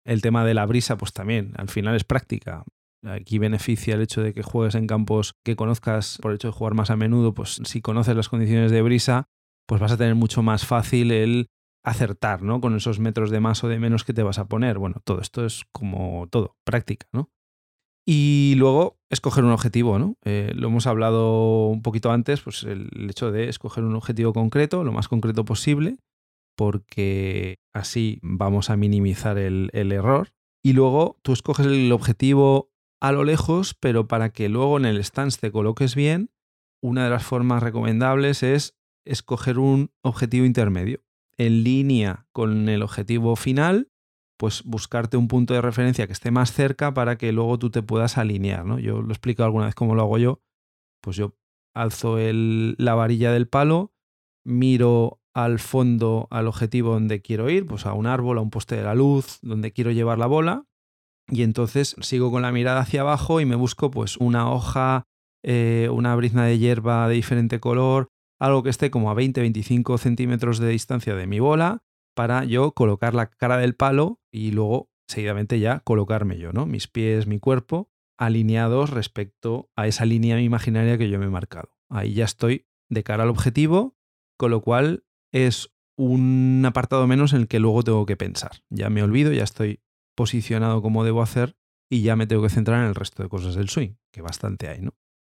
El 0.04 0.22
tema 0.22 0.44
de 0.44 0.54
la 0.54 0.66
brisa, 0.66 0.96
pues 0.96 1.12
también, 1.12 1.52
al 1.56 1.68
final 1.68 1.94
es 1.94 2.04
práctica. 2.04 2.64
Aquí 3.04 3.38
beneficia 3.38 3.94
el 3.94 4.02
hecho 4.02 4.22
de 4.22 4.32
que 4.32 4.42
juegues 4.42 4.74
en 4.74 4.86
campos 4.86 5.34
que 5.44 5.56
conozcas 5.56 6.18
por 6.20 6.32
el 6.32 6.36
hecho 6.36 6.48
de 6.48 6.52
jugar 6.52 6.74
más 6.74 6.90
a 6.90 6.96
menudo, 6.96 7.34
pues 7.34 7.60
si 7.64 7.80
conoces 7.80 8.16
las 8.16 8.28
condiciones 8.28 8.72
de 8.72 8.82
brisa, 8.82 9.28
pues 9.66 9.80
vas 9.80 9.92
a 9.92 9.96
tener 9.96 10.14
mucho 10.14 10.42
más 10.42 10.66
fácil 10.66 11.12
el 11.12 11.48
acertar, 11.84 12.42
¿no? 12.42 12.60
Con 12.60 12.76
esos 12.76 12.98
metros 12.98 13.30
de 13.30 13.40
más 13.40 13.62
o 13.62 13.68
de 13.68 13.78
menos 13.78 14.04
que 14.04 14.12
te 14.12 14.22
vas 14.22 14.38
a 14.38 14.48
poner. 14.48 14.78
Bueno, 14.78 15.00
todo 15.04 15.20
esto 15.20 15.44
es 15.46 15.64
como 15.72 16.26
todo, 16.30 16.56
práctica, 16.64 17.06
¿no? 17.12 17.30
Y 18.06 18.54
luego 18.56 18.98
escoger 19.10 19.44
un 19.44 19.52
objetivo, 19.52 19.98
¿no? 19.98 20.16
Eh, 20.24 20.52
lo 20.54 20.68
hemos 20.68 20.86
hablado 20.86 21.66
un 21.66 21.82
poquito 21.82 22.10
antes, 22.10 22.40
pues 22.40 22.64
el 22.64 22.88
hecho 23.10 23.30
de 23.30 23.48
escoger 23.48 23.84
un 23.84 23.94
objetivo 23.94 24.32
concreto, 24.32 24.84
lo 24.84 24.92
más 24.92 25.08
concreto 25.08 25.44
posible, 25.44 25.98
porque 26.56 27.58
así 27.72 28.18
vamos 28.22 28.70
a 28.70 28.76
minimizar 28.76 29.38
el, 29.38 29.70
el 29.72 29.92
error. 29.92 30.32
Y 30.62 30.72
luego 30.72 31.18
tú 31.22 31.32
escoges 31.32 31.66
el 31.66 31.90
objetivo 31.92 32.70
a 33.00 33.12
lo 33.12 33.24
lejos, 33.24 33.74
pero 33.74 34.06
para 34.08 34.30
que 34.30 34.48
luego 34.48 34.76
en 34.76 34.84
el 34.84 35.02
stance 35.02 35.38
te 35.40 35.50
coloques 35.50 35.94
bien, 35.94 36.30
una 36.82 37.04
de 37.04 37.10
las 37.10 37.24
formas 37.24 37.62
recomendables 37.62 38.42
es 38.42 38.76
escoger 39.04 39.58
un 39.58 39.90
objetivo 40.02 40.44
intermedio. 40.44 41.02
En 41.36 41.64
línea 41.64 42.26
con 42.32 42.68
el 42.68 42.82
objetivo 42.82 43.36
final, 43.36 43.90
pues 44.40 44.64
buscarte 44.64 45.18
un 45.18 45.28
punto 45.28 45.52
de 45.52 45.60
referencia 45.60 46.06
que 46.06 46.14
esté 46.14 46.30
más 46.30 46.50
cerca 46.50 46.94
para 46.94 47.18
que 47.18 47.30
luego 47.30 47.58
tú 47.58 47.68
te 47.68 47.82
puedas 47.82 48.16
alinear. 48.16 48.64
¿no? 48.64 48.78
Yo 48.78 49.02
lo 49.02 49.08
he 49.08 49.12
explicado 49.12 49.44
alguna 49.44 49.66
vez 49.66 49.74
cómo 49.74 49.94
lo 49.94 50.00
hago 50.00 50.16
yo. 50.16 50.40
Pues 51.02 51.16
yo 51.16 51.36
alzo 51.74 52.16
la 52.18 52.94
varilla 52.94 53.32
del 53.32 53.48
palo, 53.48 53.92
miro 54.42 55.20
al 55.34 55.58
fondo 55.58 56.26
al 56.30 56.48
objetivo 56.48 56.94
donde 56.94 57.20
quiero 57.20 57.50
ir, 57.50 57.66
pues 57.66 57.84
a 57.84 57.92
un 57.92 58.06
árbol, 58.06 58.38
a 58.38 58.40
un 58.40 58.48
poste 58.48 58.76
de 58.76 58.82
la 58.82 58.94
luz, 58.94 59.40
donde 59.42 59.72
quiero 59.72 59.90
llevar 59.90 60.16
la 60.16 60.26
bola, 60.26 60.64
y 61.28 61.42
entonces 61.42 61.94
sigo 62.00 62.30
con 62.30 62.40
la 62.40 62.50
mirada 62.50 62.80
hacia 62.80 63.02
abajo 63.02 63.42
y 63.42 63.44
me 63.44 63.56
busco 63.56 63.90
pues 63.90 64.16
una 64.16 64.50
hoja, 64.50 65.04
eh, 65.44 65.90
una 65.92 66.16
brizna 66.16 66.46
de 66.46 66.58
hierba 66.58 67.06
de 67.08 67.14
diferente 67.14 67.60
color, 67.60 68.08
algo 68.38 68.62
que 68.62 68.70
esté 68.70 68.90
como 68.90 69.10
a 69.10 69.14
20-25 69.14 69.98
centímetros 69.98 70.58
de 70.60 70.68
distancia 70.70 71.14
de 71.14 71.26
mi 71.26 71.40
bola 71.40 71.82
para 72.20 72.44
yo 72.44 72.72
colocar 72.72 73.14
la 73.14 73.30
cara 73.30 73.56
del 73.56 73.74
palo 73.74 74.20
y 74.30 74.50
luego 74.50 74.90
seguidamente 75.08 75.58
ya 75.58 75.80
colocarme 75.80 76.36
yo, 76.36 76.52
¿no? 76.52 76.66
Mis 76.66 76.86
pies, 76.86 77.26
mi 77.26 77.38
cuerpo 77.38 77.90
alineados 78.18 78.90
respecto 78.90 79.70
a 79.74 79.86
esa 79.86 80.04
línea 80.04 80.38
imaginaria 80.38 80.98
que 80.98 81.08
yo 81.08 81.18
me 81.18 81.24
he 81.24 81.30
marcado. 81.30 81.70
Ahí 81.88 82.12
ya 82.12 82.26
estoy 82.26 82.66
de 82.90 83.02
cara 83.04 83.22
al 83.22 83.30
objetivo, 83.30 83.96
con 84.36 84.50
lo 84.50 84.60
cual 84.60 85.06
es 85.32 85.72
un 85.96 86.62
apartado 86.66 87.06
menos 87.06 87.32
en 87.32 87.40
el 87.40 87.48
que 87.48 87.58
luego 87.58 87.82
tengo 87.84 88.04
que 88.04 88.18
pensar. 88.18 88.50
Ya 88.68 88.90
me 88.90 89.02
olvido, 89.02 89.32
ya 89.32 89.44
estoy 89.44 89.80
posicionado 90.14 90.82
como 90.82 91.04
debo 91.04 91.22
hacer 91.22 91.56
y 91.90 92.02
ya 92.02 92.16
me 92.16 92.26
tengo 92.26 92.42
que 92.42 92.50
centrar 92.50 92.82
en 92.82 92.88
el 92.88 92.94
resto 92.94 93.22
de 93.22 93.30
cosas 93.30 93.54
del 93.54 93.70
swing, 93.70 93.94
que 94.12 94.20
bastante 94.20 94.68
hay, 94.68 94.82
¿no? 94.82 94.92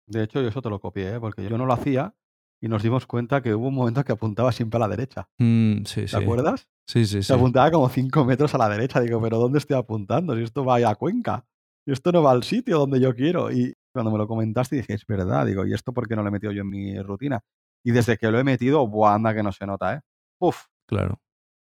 De 0.07 0.23
hecho, 0.23 0.41
yo 0.41 0.47
eso 0.47 0.63
te 0.63 0.69
lo 0.71 0.79
copié, 0.79 1.13
¿eh? 1.13 1.19
porque 1.19 1.47
yo 1.47 1.59
no 1.59 1.67
lo 1.67 1.73
hacía 1.73 2.15
y 2.61 2.67
nos 2.67 2.83
dimos 2.83 3.07
cuenta 3.07 3.41
que 3.41 3.55
hubo 3.55 3.69
un 3.69 3.75
momento 3.75 4.03
que 4.03 4.11
apuntaba 4.11 4.51
siempre 4.51 4.77
a 4.77 4.81
la 4.81 4.87
derecha. 4.87 5.27
Mm, 5.39 5.83
sí, 5.83 6.05
¿Te 6.05 6.17
acuerdas? 6.17 6.69
Sí, 6.87 7.05
sí, 7.05 7.17
sí. 7.17 7.23
Se 7.23 7.33
apuntaba 7.33 7.71
como 7.71 7.89
5 7.89 8.23
metros 8.23 8.53
a 8.53 8.59
la 8.59 8.69
derecha. 8.69 8.99
Digo, 9.01 9.19
¿pero 9.19 9.39
dónde 9.39 9.57
estoy 9.57 9.77
apuntando? 9.77 10.35
Si 10.35 10.43
esto 10.43 10.63
va 10.63 10.77
a 10.77 10.95
Cuenca. 10.95 11.43
Si 11.83 11.91
esto 11.91 12.11
no 12.11 12.21
va 12.21 12.31
al 12.31 12.43
sitio 12.43 12.77
donde 12.77 12.99
yo 12.99 13.15
quiero. 13.15 13.51
Y 13.51 13.73
cuando 13.91 14.11
me 14.11 14.19
lo 14.19 14.27
comentaste 14.27 14.75
dije, 14.75 14.93
es 14.93 15.05
verdad. 15.07 15.47
Digo, 15.47 15.65
¿y 15.65 15.73
esto 15.73 15.91
por 15.91 16.07
qué 16.07 16.15
no 16.15 16.21
lo 16.21 16.27
he 16.27 16.31
metido 16.31 16.51
yo 16.51 16.61
en 16.61 16.69
mi 16.69 17.01
rutina? 17.01 17.43
Y 17.83 17.91
desde 17.91 18.17
que 18.17 18.29
lo 18.29 18.37
he 18.37 18.43
metido, 18.43 18.85
buah, 18.87 19.15
anda 19.15 19.33
que 19.33 19.41
no 19.41 19.51
se 19.51 19.65
nota, 19.65 19.95
¿eh? 19.95 20.01
Uf. 20.39 20.65
Claro. 20.87 21.19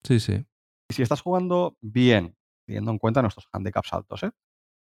Sí, 0.05 0.21
sí. 0.21 0.47
Y 0.89 0.95
si 0.95 1.03
estás 1.03 1.21
jugando 1.21 1.77
bien, 1.81 2.37
teniendo 2.65 2.93
en 2.93 2.99
cuenta 2.99 3.23
nuestros 3.23 3.49
handicaps 3.51 3.93
altos, 3.93 4.23
¿eh? 4.23 4.31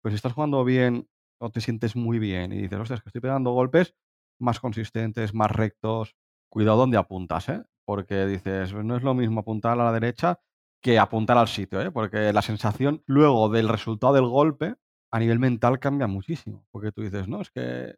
Pues 0.01 0.13
si 0.13 0.17
estás 0.17 0.33
jugando 0.33 0.65
bien 0.65 1.07
o 1.39 1.51
te 1.51 1.61
sientes 1.61 1.97
muy 1.97 2.19
bien 2.19 2.53
y 2.53 2.63
dices, 2.63 2.79
ostras, 2.79 3.03
que 3.03 3.11
estoy 3.11 3.21
pegando 3.21 3.51
golpes 3.51 3.95
más 4.43 4.61
consistentes, 4.61 5.33
más 5.35 5.51
rectos, 5.51 6.15
cuidado 6.51 6.79
donde 6.79 6.99
apuntas, 6.99 7.49
¿eh? 7.49 7.63
Porque 7.85 8.27
dices, 8.27 8.75
no 8.75 8.97
es 8.97 9.03
lo 9.03 9.15
mismo 9.15 9.41
apuntar 9.41 9.73
a 9.73 9.85
la 9.85 9.93
derecha 9.93 10.41
que 10.83 10.99
apuntar 10.99 11.39
al 11.39 11.49
sitio, 11.49 11.81
¿eh? 11.81 11.91
Porque 11.91 12.33
la 12.33 12.43
sensación 12.43 13.03
luego 13.07 13.49
del 13.49 13.69
resultado 13.69 14.15
del 14.15 14.27
golpe 14.27 14.75
a 15.13 15.19
nivel 15.19 15.39
mental 15.39 15.79
cambia 15.79 16.07
muchísimo. 16.07 16.67
Porque 16.71 16.93
tú 16.93 17.03
dices, 17.03 17.29
no, 17.29 17.41
es 17.41 17.51
que 17.51 17.95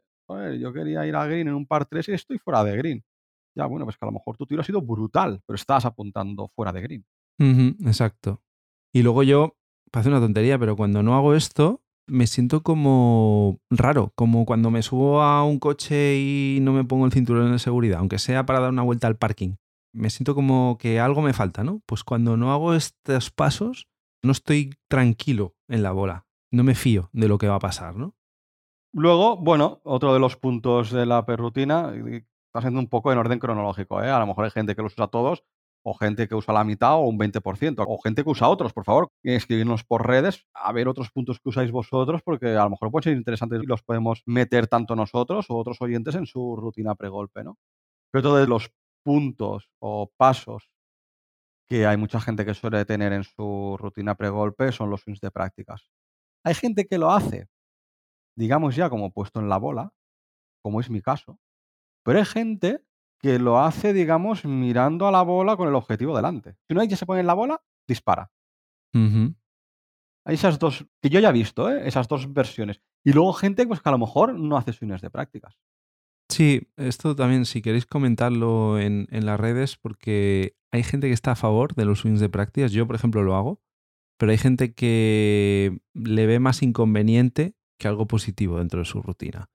yo 0.59 0.73
quería 0.73 1.07
ir 1.07 1.17
a 1.17 1.27
green 1.27 1.49
en 1.49 1.55
un 1.55 1.67
par 1.67 1.87
3 1.87 2.09
y 2.09 2.13
estoy 2.13 2.39
fuera 2.39 2.65
de 2.65 2.77
green. 2.77 3.05
Ya, 3.55 3.67
bueno, 3.67 3.85
pues 3.85 3.97
que 3.97 4.05
a 4.05 4.09
lo 4.09 4.13
mejor 4.13 4.37
tu 4.37 4.47
tiro 4.47 4.63
ha 4.63 4.65
sido 4.65 4.83
brutal, 4.83 5.41
pero 5.47 5.55
estás 5.55 5.85
apuntando 5.85 6.49
fuera 6.49 6.73
de 6.73 6.81
green. 6.81 7.07
Exacto. 7.87 8.43
Y 8.93 9.03
luego 9.03 9.23
yo, 9.23 9.57
parece 9.93 10.09
una 10.09 10.21
tontería, 10.21 10.59
pero 10.59 10.77
cuando 10.77 11.03
no 11.03 11.15
hago 11.15 11.35
esto, 11.35 11.84
me 12.07 12.27
siento 12.27 12.63
como 12.63 13.59
raro, 13.71 14.13
como 14.15 14.45
cuando 14.47 14.71
me 14.71 14.83
subo 14.83 15.23
a 15.23 15.45
un 15.45 15.59
coche 15.59 16.17
y 16.19 16.59
no 16.61 16.73
me 16.73 16.85
pongo 16.85 17.07
el 17.07 17.13
cinturón 17.13 17.53
de 17.53 17.59
seguridad, 17.59 18.01
aunque 18.01 18.19
sea 18.19 18.47
para 18.47 18.61
dar 18.61 18.71
una 18.71 18.83
vuelta 18.83 19.07
al 19.07 19.17
parking. 19.17 19.57
Me 19.93 20.11
siento 20.11 20.35
como 20.35 20.77
que 20.79 21.01
algo 21.01 21.23
me 21.23 21.33
falta, 21.33 21.65
¿no? 21.65 21.81
Pues 21.87 22.05
cuando 22.05 22.37
no 22.37 22.53
hago 22.53 22.75
estos 22.75 23.31
pasos, 23.31 23.89
no 24.23 24.33
estoy 24.33 24.75
tranquilo 24.89 25.55
en 25.69 25.83
la 25.83 25.93
bola. 25.93 26.27
No 26.51 26.65
me 26.65 26.75
fío 26.75 27.11
de 27.13 27.29
lo 27.29 27.39
que 27.39 27.49
va 27.49 27.57
a 27.57 27.61
pasar, 27.61 27.97
¿no? 27.97 28.15
Luego, 28.93 29.37
bueno, 29.37 29.81
otro 29.85 30.13
de 30.15 30.21
los 30.21 30.37
puntos 30.37 30.91
de 30.91 31.07
la 31.07 31.27
perrutina, 31.27 31.93
está 32.55 32.61
siendo 32.61 32.79
un 32.81 32.89
poco 32.89 33.13
en 33.13 33.19
orden 33.19 33.41
cronológico, 33.41 34.03
¿eh? 34.03 34.11
A 34.11 34.21
lo 34.21 34.27
mejor 34.27 34.45
hay 34.45 34.51
gente 34.53 34.77
que 34.77 34.83
los 34.83 34.93
usa 34.93 35.09
todos, 35.09 35.45
o 35.87 35.95
gente 35.95 36.27
que 36.27 36.35
usa 36.35 36.55
la 36.55 36.65
mitad 36.65 36.95
o 36.95 37.03
un 37.03 37.19
20%, 37.19 37.85
o 37.87 37.99
gente 37.99 38.25
que 38.25 38.31
usa 38.31 38.49
otros, 38.49 38.73
por 38.73 38.85
favor, 38.85 39.11
escribirnos 39.23 39.85
por 39.85 40.07
redes 40.07 40.47
a 40.55 40.73
ver 40.73 40.89
otros 40.89 41.11
puntos 41.11 41.39
que 41.39 41.51
usáis 41.51 41.71
vosotros, 41.71 42.23
porque 42.25 42.49
a 42.57 42.65
lo 42.65 42.71
mejor 42.71 42.91
pueden 42.91 43.05
ser 43.05 43.17
interesantes 43.17 43.63
y 43.63 43.67
los 43.67 43.83
podemos 43.83 44.23
meter 44.25 44.67
tanto 44.67 44.97
nosotros 44.97 45.47
o 45.51 45.57
otros 45.57 45.81
oyentes 45.83 46.15
en 46.15 46.25
su 46.25 46.57
rutina 46.57 46.95
pregolpe, 46.95 47.45
¿no? 47.45 47.59
Pero 48.11 48.23
todos 48.23 48.49
los 48.49 48.71
puntos 49.05 49.69
o 49.79 50.11
pasos 50.17 50.71
que 51.69 51.87
hay 51.87 51.99
mucha 51.99 52.21
gente 52.21 52.47
que 52.47 52.55
suele 52.55 52.85
tener 52.87 53.13
en 53.13 53.25
su 53.25 53.77
rutina 53.79 54.15
pregolpe 54.15 54.73
son 54.73 54.89
los 54.89 55.03
swings 55.03 55.21
de 55.21 55.31
prácticas. 55.31 55.91
Hay 56.45 56.55
gente 56.55 56.87
que 56.87 56.97
lo 56.97 57.11
hace, 57.11 57.49
digamos 58.37 58.75
ya 58.75 58.89
como 58.89 59.13
puesto 59.13 59.39
en 59.41 59.51
la 59.51 59.59
bola, 59.59 59.93
como 60.63 60.81
es 60.81 60.89
mi 60.89 61.03
caso, 61.03 61.39
pero 62.03 62.19
hay 62.19 62.25
gente 62.25 62.81
que 63.25 63.39
lo 63.39 63.59
hace, 63.59 63.95
digamos, 63.95 64.45
mirando 64.45 65.09
a 65.09 65.11
la 65.11 65.23
bola 65.23 65.57
con 65.57 65.67
el 65.67 65.75
objetivo 65.75 66.15
delante. 66.15 66.57
Si 66.69 66.75
una 66.75 66.85
ya 66.85 66.95
se 66.95 67.07
pone 67.07 67.21
en 67.21 67.27
la 67.27 67.33
bola, 67.33 67.59
dispara. 67.89 68.31
Hay 70.27 70.35
esas 70.35 70.59
dos, 70.59 70.85
que 71.01 71.09
yo 71.09 71.21
ya 71.21 71.31
he 71.31 71.33
visto, 71.33 71.71
¿eh? 71.71 71.89
esas 71.89 72.07
dos 72.07 72.31
versiones. 72.35 72.83
Y 73.03 73.15
luego 73.15 73.33
gente 73.33 73.67
pues, 73.67 73.81
que 73.81 73.89
a 73.89 73.93
lo 73.93 73.99
mejor 73.99 74.39
no 74.39 74.59
hace 74.59 74.75
swings 74.75 75.01
de 75.01 75.09
prácticas. 75.09 75.57
Sí, 76.31 76.69
esto 76.77 77.17
también, 77.17 77.47
si 77.47 77.63
queréis 77.63 77.87
comentarlo 77.87 78.79
en, 78.79 79.07
en 79.11 79.25
las 79.25 79.41
redes, 79.41 79.79
porque 79.79 80.55
hay 80.71 80.83
gente 80.83 81.07
que 81.07 81.15
está 81.15 81.33
a 81.33 81.37
favor 81.37 81.75
de 81.75 81.87
los 81.87 82.01
swings 82.01 82.21
de 82.21 82.29
prácticas. 82.29 82.73
Yo, 82.73 82.87
por 82.87 82.97
ejemplo, 82.97 83.23
lo 83.23 83.37
hago, 83.37 83.63
pero 84.19 84.33
hay 84.33 84.39
gente 84.39 84.75
que 84.75 85.79
le 85.95 86.27
ve 86.27 86.41
más 86.41 86.63
inconveniente 86.63 87.55
que 87.79 87.89
algo 87.89 88.07
positivo 88.07 88.59
dentro 88.59 88.81
de 88.81 88.85
su 88.85 89.01
rutina. 89.01 89.49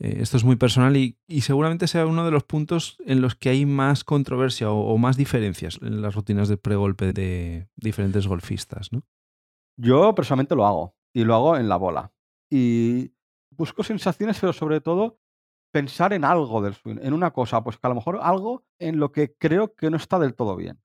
Eh, 0.00 0.18
esto 0.20 0.36
es 0.36 0.44
muy 0.44 0.56
personal 0.56 0.96
y, 0.96 1.16
seguramente 1.40 1.86
sea 1.86 2.06
uno 2.06 2.24
de 2.24 2.30
los 2.30 2.44
puntos 2.44 2.96
en 3.06 3.20
los 3.20 3.36
que 3.36 3.50
hay 3.50 3.66
más 3.66 4.04
controversia 4.04 4.70
o, 4.70 4.92
o 4.92 4.98
más 4.98 5.16
diferencias 5.16 5.78
en 5.82 6.02
las 6.02 6.14
rutinas 6.14 6.48
de 6.48 6.56
pregolpe 6.56 7.12
de 7.12 7.68
diferentes 7.76 8.26
golfistas, 8.26 8.92
¿no? 8.92 9.02
Yo 9.76 10.14
personalmente 10.14 10.54
lo 10.54 10.66
hago 10.66 10.96
y 11.12 11.24
lo 11.24 11.34
hago 11.34 11.56
en 11.56 11.68
la 11.68 11.76
bola. 11.76 12.12
Y 12.50 13.12
busco 13.50 13.82
sensaciones, 13.82 14.38
pero 14.40 14.52
sobre 14.52 14.80
todo 14.80 15.18
pensar 15.72 16.12
en 16.12 16.24
algo 16.24 16.62
del 16.62 16.74
swing, 16.74 16.98
en 17.02 17.12
una 17.12 17.32
cosa, 17.32 17.64
pues 17.64 17.78
que 17.78 17.86
a 17.86 17.88
lo 17.88 17.96
mejor 17.96 18.20
algo 18.22 18.64
en 18.78 19.00
lo 19.00 19.10
que 19.10 19.34
creo 19.34 19.74
que 19.74 19.90
no 19.90 19.96
está 19.96 20.20
del 20.20 20.34
todo 20.34 20.54
bien. 20.54 20.80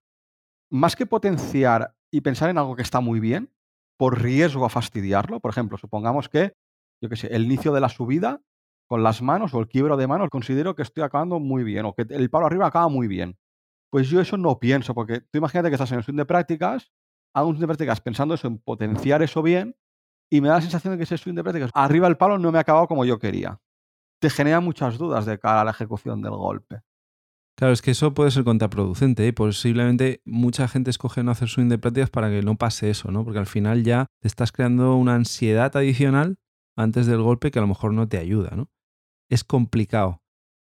Más 0.72 0.96
que 0.96 1.06
potenciar 1.06 1.96
y 2.12 2.22
pensar 2.22 2.50
en 2.50 2.58
algo 2.58 2.76
que 2.76 2.82
está 2.82 3.00
muy 3.00 3.20
bien, 3.20 3.54
por 3.98 4.22
riesgo 4.22 4.66
a 4.66 4.70
fastidiarlo, 4.70 5.42
por 5.42 5.52
ejemplo, 5.52 5.78
supongamos 5.78 6.30
que, 6.30 6.56
yo 7.04 7.10
qué 7.10 7.18
sé, 7.18 7.28
el 7.28 7.46
inicio 7.46 7.72
de 7.72 7.82
la 7.82 7.90
subida 7.90 8.42
con 8.90 9.04
las 9.04 9.22
manos 9.22 9.54
o 9.54 9.60
el 9.60 9.68
quiebro 9.68 9.98
de 9.98 10.08
manos 10.08 10.30
considero 10.32 10.76
que 10.76 10.82
estoy 10.82 11.04
acabando 11.04 11.40
muy 11.40 11.64
bien 11.64 11.86
o 11.86 11.94
que 11.94 12.08
el 12.10 12.30
palo 12.32 12.48
arriba 12.48 12.66
acaba 12.66 12.90
muy 12.90 13.08
bien. 13.08 13.38
Pues 13.92 14.10
yo 14.10 14.20
eso 14.20 14.36
no 14.36 14.60
pienso, 14.60 14.96
porque 14.96 15.22
tú 15.22 15.38
imagínate 15.38 15.70
que 15.70 15.76
estás 15.76 15.92
en 15.92 16.00
el 16.00 16.04
swing 16.04 16.18
de 16.18 16.26
prácticas, 16.26 16.92
hago 17.36 17.50
un 17.50 17.56
swing 17.56 17.62
de 17.62 17.68
prácticas 17.68 18.02
pensando 18.02 18.34
eso 18.34 18.48
en 18.48 18.58
potenciar 18.58 19.22
eso 19.22 19.44
bien 19.44 19.76
y 20.32 20.42
me 20.42 20.48
da 20.48 20.56
la 20.56 20.62
sensación 20.62 20.94
de 20.94 20.98
que 20.98 21.04
ese 21.04 21.20
swing 21.20 21.36
de 21.36 21.44
prácticas 21.44 21.70
arriba 21.76 22.08
el 22.08 22.18
palo 22.18 22.40
no 22.40 22.52
me 22.52 22.58
ha 22.58 22.62
acabado 22.62 22.88
como 22.88 23.06
yo 23.06 23.20
quería. 23.20 23.60
Te 24.20 24.32
genera 24.32 24.60
muchas 24.60 24.98
dudas 24.98 25.28
de 25.28 25.38
cara 25.38 25.62
a 25.62 25.66
la 25.66 25.72
ejecución 25.72 26.22
del 26.24 26.32
golpe. 26.32 26.82
Claro, 27.56 27.74
es 27.74 27.82
que 27.82 27.92
eso 27.92 28.14
puede 28.16 28.32
ser 28.32 28.44
contraproducente. 28.44 29.28
¿eh? 29.28 29.34
Posiblemente 29.34 30.22
mucha 30.26 30.68
gente 30.68 30.90
escoge 30.90 31.24
no 31.24 31.32
hacer 31.32 31.48
swing 31.48 31.68
de 31.68 31.78
prácticas 31.78 32.10
para 32.10 32.30
que 32.30 32.42
no 32.42 32.56
pase 32.56 32.90
eso, 32.90 33.12
¿no? 33.12 33.24
Porque 33.24 33.40
al 33.40 33.46
final 33.46 33.84
ya 33.84 34.08
te 34.20 34.28
estás 34.28 34.52
creando 34.52 34.96
una 34.96 35.14
ansiedad 35.14 35.76
adicional 35.76 36.38
antes 36.76 37.06
del 37.06 37.22
golpe 37.22 37.52
que 37.52 37.60
a 37.60 37.62
lo 37.62 37.68
mejor 37.68 37.94
no 37.94 38.08
te 38.08 38.18
ayuda, 38.18 38.52
¿no? 38.56 38.70
Es 39.30 39.44
complicado. 39.44 40.22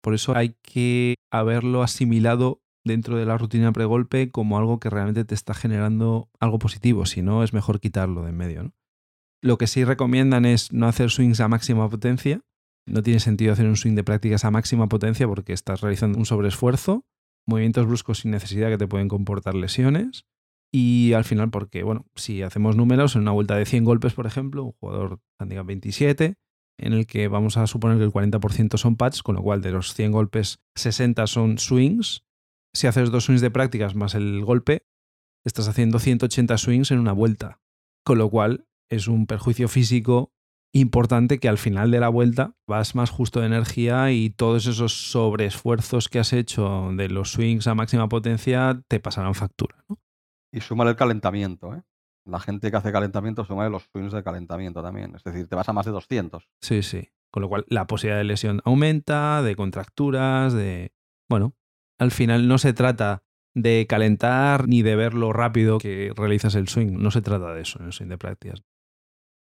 Por 0.02 0.14
eso 0.14 0.36
hay 0.36 0.56
que 0.62 1.14
haberlo 1.30 1.82
asimilado 1.82 2.62
dentro 2.84 3.16
de 3.16 3.26
la 3.26 3.38
rutina 3.38 3.72
pregolpe 3.72 4.30
como 4.30 4.58
algo 4.58 4.80
que 4.80 4.90
realmente 4.90 5.24
te 5.24 5.34
está 5.34 5.54
generando 5.54 6.28
algo 6.40 6.58
positivo. 6.58 7.06
Si 7.06 7.22
no, 7.22 7.44
es 7.44 7.52
mejor 7.52 7.80
quitarlo 7.80 8.22
de 8.22 8.30
en 8.30 8.36
medio, 8.36 8.62
¿no? 8.64 8.72
Lo 9.40 9.56
que 9.56 9.68
sí 9.68 9.84
recomiendan 9.84 10.44
es 10.44 10.72
no 10.72 10.88
hacer 10.88 11.10
swings 11.10 11.40
a 11.40 11.48
máxima 11.48 11.88
potencia. 11.88 12.40
No 12.86 13.02
tiene 13.02 13.20
sentido 13.20 13.52
hacer 13.52 13.66
un 13.66 13.76
swing 13.76 13.94
de 13.94 14.02
prácticas 14.02 14.44
a 14.44 14.50
máxima 14.50 14.88
potencia 14.88 15.28
porque 15.28 15.52
estás 15.52 15.80
realizando 15.80 16.18
un 16.18 16.26
sobreesfuerzo, 16.26 17.04
movimientos 17.46 17.86
bruscos 17.86 18.20
sin 18.20 18.32
necesidad 18.32 18.68
que 18.68 18.78
te 18.78 18.88
pueden 18.88 19.08
comportar 19.08 19.54
lesiones. 19.54 20.24
Y 20.72 21.12
al 21.12 21.24
final, 21.24 21.50
porque, 21.50 21.82
bueno, 21.82 22.06
si 22.16 22.42
hacemos 22.42 22.76
números, 22.76 23.14
en 23.14 23.22
una 23.22 23.30
vuelta 23.30 23.56
de 23.56 23.64
100 23.64 23.84
golpes, 23.84 24.14
por 24.14 24.26
ejemplo, 24.26 24.64
un 24.64 24.72
jugador 24.72 25.20
handicap 25.38 25.66
27, 25.66 26.34
en 26.78 26.92
el 26.92 27.06
que 27.06 27.28
vamos 27.28 27.56
a 27.56 27.66
suponer 27.66 27.98
que 27.98 28.04
el 28.04 28.12
40% 28.12 28.76
son 28.78 28.96
pads, 28.96 29.22
con 29.22 29.34
lo 29.34 29.42
cual 29.42 29.60
de 29.60 29.72
los 29.72 29.94
100 29.94 30.12
golpes, 30.12 30.60
60 30.76 31.26
son 31.26 31.58
swings. 31.58 32.24
Si 32.74 32.86
haces 32.86 33.10
dos 33.10 33.24
swings 33.24 33.40
de 33.40 33.50
prácticas 33.50 33.94
más 33.94 34.14
el 34.14 34.44
golpe, 34.44 34.86
estás 35.44 35.68
haciendo 35.68 35.98
180 35.98 36.56
swings 36.56 36.90
en 36.90 37.00
una 37.00 37.12
vuelta. 37.12 37.60
Con 38.04 38.18
lo 38.18 38.30
cual 38.30 38.66
es 38.88 39.08
un 39.08 39.26
perjuicio 39.26 39.68
físico 39.68 40.32
importante 40.72 41.38
que 41.38 41.48
al 41.48 41.58
final 41.58 41.90
de 41.90 42.00
la 42.00 42.08
vuelta 42.08 42.54
vas 42.66 42.94
más 42.94 43.10
justo 43.10 43.40
de 43.40 43.46
energía 43.46 44.12
y 44.12 44.30
todos 44.30 44.66
esos 44.66 45.10
sobreesfuerzos 45.10 46.08
que 46.08 46.18
has 46.18 46.32
hecho 46.32 46.90
de 46.94 47.08
los 47.08 47.32
swings 47.32 47.66
a 47.66 47.74
máxima 47.74 48.08
potencia 48.08 48.80
te 48.88 49.00
pasarán 49.00 49.34
factura. 49.34 49.84
Y 50.52 50.60
súmale 50.60 50.90
el 50.90 50.96
calentamiento, 50.96 51.74
¿eh? 51.74 51.82
La 52.28 52.40
gente 52.40 52.70
que 52.70 52.76
hace 52.76 52.92
calentamiento 52.92 53.44
súmale 53.44 53.70
los 53.70 53.84
swings 53.84 54.12
de 54.12 54.22
calentamiento 54.22 54.82
también. 54.82 55.14
Es 55.14 55.24
decir, 55.24 55.48
te 55.48 55.56
vas 55.56 55.68
a 55.68 55.72
más 55.72 55.86
de 55.86 55.92
200. 55.92 56.46
Sí, 56.60 56.82
sí. 56.82 57.08
Con 57.30 57.42
lo 57.42 57.48
cual 57.48 57.64
la 57.68 57.86
posibilidad 57.86 58.18
de 58.18 58.24
lesión 58.24 58.60
aumenta, 58.64 59.42
de 59.42 59.56
contracturas, 59.56 60.52
de... 60.52 60.92
Bueno, 61.28 61.54
al 61.98 62.10
final 62.10 62.46
no 62.46 62.58
se 62.58 62.72
trata 62.72 63.22
de 63.54 63.86
calentar 63.88 64.68
ni 64.68 64.82
de 64.82 64.96
ver 64.96 65.14
lo 65.14 65.32
rápido 65.32 65.78
que 65.78 66.12
realizas 66.14 66.54
el 66.54 66.68
swing. 66.68 66.98
No 66.98 67.10
se 67.10 67.22
trata 67.22 67.52
de 67.54 67.62
eso 67.62 67.78
en 67.80 67.86
el 67.86 67.92
swing 67.92 68.08
de 68.08 68.18
prácticas. 68.18 68.62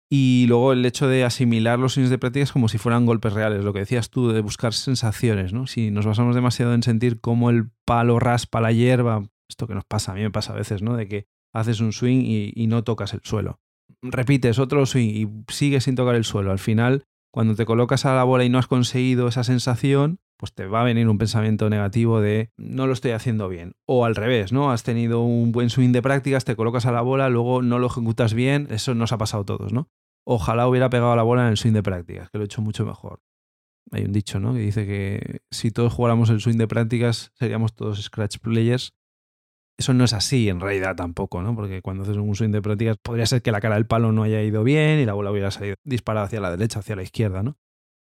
Y 0.08 0.46
luego 0.46 0.72
el 0.72 0.84
hecho 0.86 1.08
de 1.08 1.24
asimilar 1.24 1.78
los 1.78 1.94
swings 1.94 2.10
de 2.10 2.18
prácticas 2.18 2.52
como 2.52 2.68
si 2.68 2.78
fueran 2.78 3.06
golpes 3.06 3.32
reales, 3.32 3.64
lo 3.64 3.72
que 3.72 3.80
decías 3.80 4.10
tú, 4.10 4.28
de 4.28 4.40
buscar 4.40 4.72
sensaciones, 4.72 5.52
¿no? 5.52 5.66
Si 5.66 5.90
nos 5.90 6.06
basamos 6.06 6.34
demasiado 6.34 6.74
en 6.74 6.82
sentir 6.82 7.20
cómo 7.20 7.50
el 7.50 7.70
palo 7.84 8.20
raspa 8.20 8.60
la 8.60 8.70
hierba, 8.70 9.24
esto 9.48 9.66
que 9.66 9.74
nos 9.74 9.84
pasa, 9.84 10.12
a 10.12 10.14
mí 10.14 10.20
me 10.20 10.30
pasa 10.30 10.52
a 10.52 10.56
veces, 10.56 10.82
¿no? 10.82 10.96
De 10.96 11.08
que 11.08 11.26
haces 11.58 11.80
un 11.80 11.92
swing 11.92 12.22
y, 12.24 12.66
no 12.66 12.84
tocas 12.84 13.14
el 13.14 13.20
suelo. 13.22 13.60
Repites 14.02 14.58
otro 14.58 14.84
swing 14.86 15.08
y 15.08 15.52
sigues 15.52 15.84
sin 15.84 15.94
tocar 15.94 16.14
el 16.14 16.24
suelo. 16.24 16.50
Al 16.50 16.58
final, 16.58 17.04
cuando 17.32 17.54
te 17.54 17.66
colocas 17.66 18.04
a 18.04 18.14
la 18.14 18.24
bola 18.24 18.44
y 18.44 18.48
no 18.48 18.58
has 18.58 18.66
conseguido 18.66 19.28
esa 19.28 19.44
sensación, 19.44 20.18
pues 20.36 20.52
te 20.52 20.66
va 20.66 20.82
a 20.82 20.84
venir 20.84 21.08
un 21.08 21.18
pensamiento 21.18 21.70
negativo 21.70 22.20
de 22.20 22.50
no 22.56 22.86
lo 22.86 22.92
estoy 22.92 23.12
haciendo 23.12 23.48
bien. 23.48 23.74
O 23.86 24.04
al 24.04 24.14
revés, 24.14 24.52
¿no? 24.52 24.70
Has 24.70 24.82
tenido 24.82 25.22
un 25.22 25.52
buen 25.52 25.70
swing 25.70 25.92
de 25.92 26.02
prácticas, 26.02 26.44
te 26.44 26.56
colocas 26.56 26.86
a 26.86 26.92
la 26.92 27.00
bola, 27.00 27.28
luego 27.30 27.62
no 27.62 27.78
lo 27.78 27.86
ejecutas 27.86 28.34
bien, 28.34 28.66
eso 28.70 28.94
nos 28.94 29.12
ha 29.12 29.18
pasado 29.18 29.42
a 29.42 29.46
todos, 29.46 29.72
¿no? 29.72 29.88
Ojalá 30.24 30.68
hubiera 30.68 30.90
pegado 30.90 31.12
a 31.12 31.16
la 31.16 31.22
bola 31.22 31.42
en 31.42 31.48
el 31.48 31.56
swing 31.56 31.72
de 31.72 31.82
prácticas, 31.82 32.30
que 32.30 32.38
lo 32.38 32.44
he 32.44 32.46
hecho 32.46 32.60
mucho 32.60 32.84
mejor. 32.84 33.20
Hay 33.92 34.04
un 34.04 34.12
dicho, 34.12 34.40
¿no? 34.40 34.52
Que 34.52 34.60
dice 34.60 34.86
que 34.86 35.40
si 35.50 35.70
todos 35.70 35.92
jugáramos 35.92 36.28
el 36.30 36.40
swing 36.40 36.56
de 36.56 36.66
prácticas, 36.66 37.30
seríamos 37.34 37.74
todos 37.74 38.02
scratch 38.02 38.38
players. 38.38 38.92
Eso 39.78 39.92
no 39.92 40.04
es 40.04 40.14
así 40.14 40.48
en 40.48 40.60
realidad 40.60 40.96
tampoco, 40.96 41.42
¿no? 41.42 41.54
Porque 41.54 41.82
cuando 41.82 42.04
haces 42.04 42.16
un 42.16 42.34
swing 42.34 42.50
de 42.50 42.62
prácticas 42.62 42.96
podría 42.96 43.26
ser 43.26 43.42
que 43.42 43.52
la 43.52 43.60
cara 43.60 43.74
del 43.74 43.86
palo 43.86 44.10
no 44.10 44.22
haya 44.22 44.42
ido 44.42 44.64
bien 44.64 44.98
y 44.98 45.04
la 45.04 45.12
bola 45.12 45.30
hubiera 45.30 45.50
salido 45.50 45.76
disparada 45.84 46.26
hacia 46.26 46.40
la 46.40 46.50
derecha, 46.50 46.78
hacia 46.78 46.96
la 46.96 47.02
izquierda, 47.02 47.42
¿no? 47.42 47.58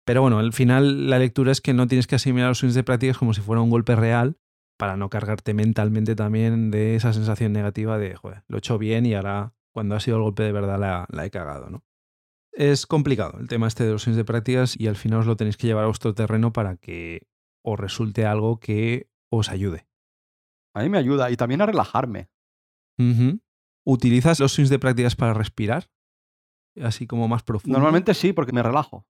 Pero 0.04 0.20
bueno, 0.20 0.38
al 0.38 0.52
final 0.52 1.08
la 1.08 1.18
lectura 1.18 1.50
es 1.52 1.62
que 1.62 1.72
no 1.72 1.86
tienes 1.86 2.06
que 2.06 2.16
asimilar 2.16 2.48
los 2.48 2.58
swings 2.58 2.74
de 2.74 2.84
prácticas 2.84 3.16
como 3.16 3.32
si 3.32 3.40
fuera 3.40 3.62
un 3.62 3.70
golpe 3.70 3.96
real 3.96 4.36
para 4.76 4.96
no 4.96 5.08
cargarte 5.08 5.54
mentalmente 5.54 6.14
también 6.14 6.70
de 6.70 6.96
esa 6.96 7.12
sensación 7.12 7.52
negativa 7.52 7.96
de, 7.96 8.14
joder, 8.14 8.42
lo 8.48 8.56
he 8.56 8.58
hecho 8.58 8.76
bien 8.76 9.06
y 9.06 9.14
ahora 9.14 9.54
cuando 9.72 9.94
ha 9.94 10.00
sido 10.00 10.18
el 10.18 10.22
golpe 10.22 10.42
de 10.42 10.52
verdad 10.52 10.78
la, 10.78 11.24
he 11.24 11.30
cagado, 11.30 11.70
¿no? 11.70 11.84
Es 12.52 12.86
complicado 12.86 13.38
el 13.40 13.48
tema 13.48 13.66
este 13.66 13.84
de 13.84 13.92
los 13.92 14.02
swings 14.02 14.16
de 14.16 14.24
prácticas 14.24 14.78
y 14.78 14.86
al 14.86 14.96
final 14.96 15.20
os 15.20 15.26
lo 15.26 15.36
tenéis 15.36 15.56
que 15.56 15.66
llevar 15.66 15.84
a 15.84 15.88
vuestro 15.88 16.14
terreno 16.14 16.52
para 16.52 16.76
que 16.76 17.26
os 17.62 17.80
resulte 17.80 18.26
algo 18.26 18.60
que 18.60 19.08
os 19.30 19.48
ayude. 19.48 19.86
A 20.74 20.82
mí 20.82 20.88
me 20.88 20.98
ayuda 20.98 21.30
y 21.30 21.36
también 21.36 21.62
a 21.62 21.66
relajarme. 21.66 22.28
¿Utilizas 23.86 24.40
los 24.40 24.52
swings 24.52 24.70
de 24.70 24.78
prácticas 24.78 25.16
para 25.16 25.34
respirar? 25.34 25.90
Así 26.82 27.06
como 27.06 27.28
más 27.28 27.42
profundo. 27.42 27.78
Normalmente 27.78 28.14
sí, 28.14 28.32
porque 28.32 28.52
me 28.52 28.62
relajo. 28.62 29.06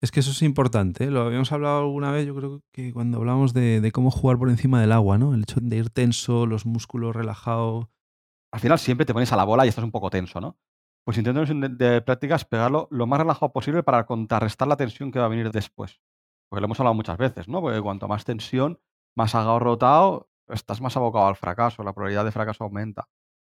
Es 0.00 0.10
que 0.10 0.20
eso 0.20 0.30
es 0.30 0.42
importante, 0.42 1.04
¿eh? 1.04 1.10
lo 1.10 1.22
habíamos 1.22 1.50
hablado 1.50 1.80
alguna 1.80 2.12
vez, 2.12 2.24
yo 2.24 2.34
creo 2.36 2.62
que 2.72 2.92
cuando 2.92 3.18
hablamos 3.18 3.52
de, 3.52 3.80
de, 3.80 3.90
cómo 3.90 4.12
jugar 4.12 4.38
por 4.38 4.48
encima 4.48 4.80
del 4.80 4.92
agua, 4.92 5.18
¿no? 5.18 5.34
El 5.34 5.42
hecho 5.42 5.58
de 5.60 5.76
ir 5.76 5.90
tenso, 5.90 6.46
los 6.46 6.66
músculos 6.66 7.16
relajados. 7.16 7.88
Al 8.52 8.60
final 8.60 8.78
siempre 8.78 9.06
te 9.06 9.12
pones 9.12 9.32
a 9.32 9.36
la 9.36 9.42
bola 9.42 9.66
y 9.66 9.70
estás 9.70 9.82
un 9.82 9.90
poco 9.90 10.08
tenso, 10.08 10.40
¿no? 10.40 10.56
Pues 11.04 11.18
intento 11.18 11.44
de, 11.44 11.68
de 11.70 12.00
prácticas 12.00 12.44
pegarlo 12.44 12.86
lo 12.92 13.08
más 13.08 13.18
relajado 13.18 13.52
posible 13.52 13.82
para 13.82 14.06
contrarrestar 14.06 14.68
la 14.68 14.76
tensión 14.76 15.10
que 15.10 15.18
va 15.18 15.24
a 15.24 15.28
venir 15.28 15.50
después. 15.50 16.00
Porque 16.48 16.60
lo 16.60 16.66
hemos 16.66 16.78
hablado 16.78 16.94
muchas 16.94 17.18
veces, 17.18 17.48
¿no? 17.48 17.60
Porque 17.60 17.80
cuanto 17.80 18.06
más 18.06 18.24
tensión, 18.24 18.78
más 19.16 19.32
rotado, 19.32 20.27
estás 20.50 20.80
más 20.80 20.96
abocado 20.96 21.26
al 21.26 21.36
fracaso, 21.36 21.82
la 21.82 21.92
probabilidad 21.92 22.24
de 22.24 22.32
fracaso 22.32 22.64
aumenta. 22.64 23.08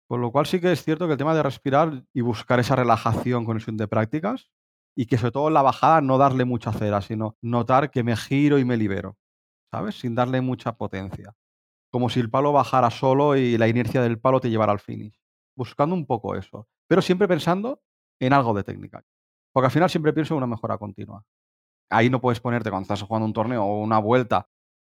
Con 0.08 0.20
lo 0.20 0.30
cual 0.30 0.46
sí 0.46 0.60
que 0.60 0.72
es 0.72 0.84
cierto 0.84 1.06
que 1.06 1.12
el 1.12 1.18
tema 1.18 1.34
de 1.34 1.42
respirar 1.42 2.04
y 2.12 2.20
buscar 2.20 2.60
esa 2.60 2.76
relajación 2.76 3.44
con 3.44 3.56
el 3.56 3.62
swing 3.62 3.76
de 3.76 3.88
prácticas 3.88 4.50
y 4.94 5.06
que 5.06 5.16
sobre 5.16 5.32
todo 5.32 5.48
en 5.48 5.54
la 5.54 5.62
bajada 5.62 6.00
no 6.00 6.18
darle 6.18 6.44
mucha 6.44 6.72
cera, 6.72 7.00
sino 7.00 7.36
notar 7.40 7.90
que 7.90 8.02
me 8.02 8.16
giro 8.16 8.58
y 8.58 8.64
me 8.64 8.76
libero, 8.76 9.16
¿sabes? 9.70 9.98
Sin 9.98 10.14
darle 10.14 10.40
mucha 10.40 10.76
potencia. 10.76 11.34
Como 11.90 12.10
si 12.10 12.20
el 12.20 12.30
palo 12.30 12.52
bajara 12.52 12.90
solo 12.90 13.36
y 13.36 13.56
la 13.56 13.68
inercia 13.68 14.02
del 14.02 14.18
palo 14.18 14.40
te 14.40 14.50
llevara 14.50 14.72
al 14.72 14.80
finish. 14.80 15.18
Buscando 15.56 15.94
un 15.94 16.06
poco 16.06 16.34
eso, 16.34 16.68
pero 16.86 17.02
siempre 17.02 17.28
pensando 17.28 17.82
en 18.20 18.32
algo 18.32 18.54
de 18.54 18.64
técnica. 18.64 19.04
Porque 19.52 19.66
al 19.66 19.72
final 19.72 19.90
siempre 19.90 20.12
pienso 20.12 20.34
en 20.34 20.38
una 20.38 20.46
mejora 20.46 20.78
continua. 20.78 21.24
Ahí 21.90 22.08
no 22.08 22.20
puedes 22.20 22.40
ponerte 22.40 22.70
cuando 22.70 22.84
estás 22.84 23.02
jugando 23.02 23.26
un 23.26 23.32
torneo 23.34 23.64
o 23.64 23.82
una 23.82 23.98
vuelta, 23.98 24.48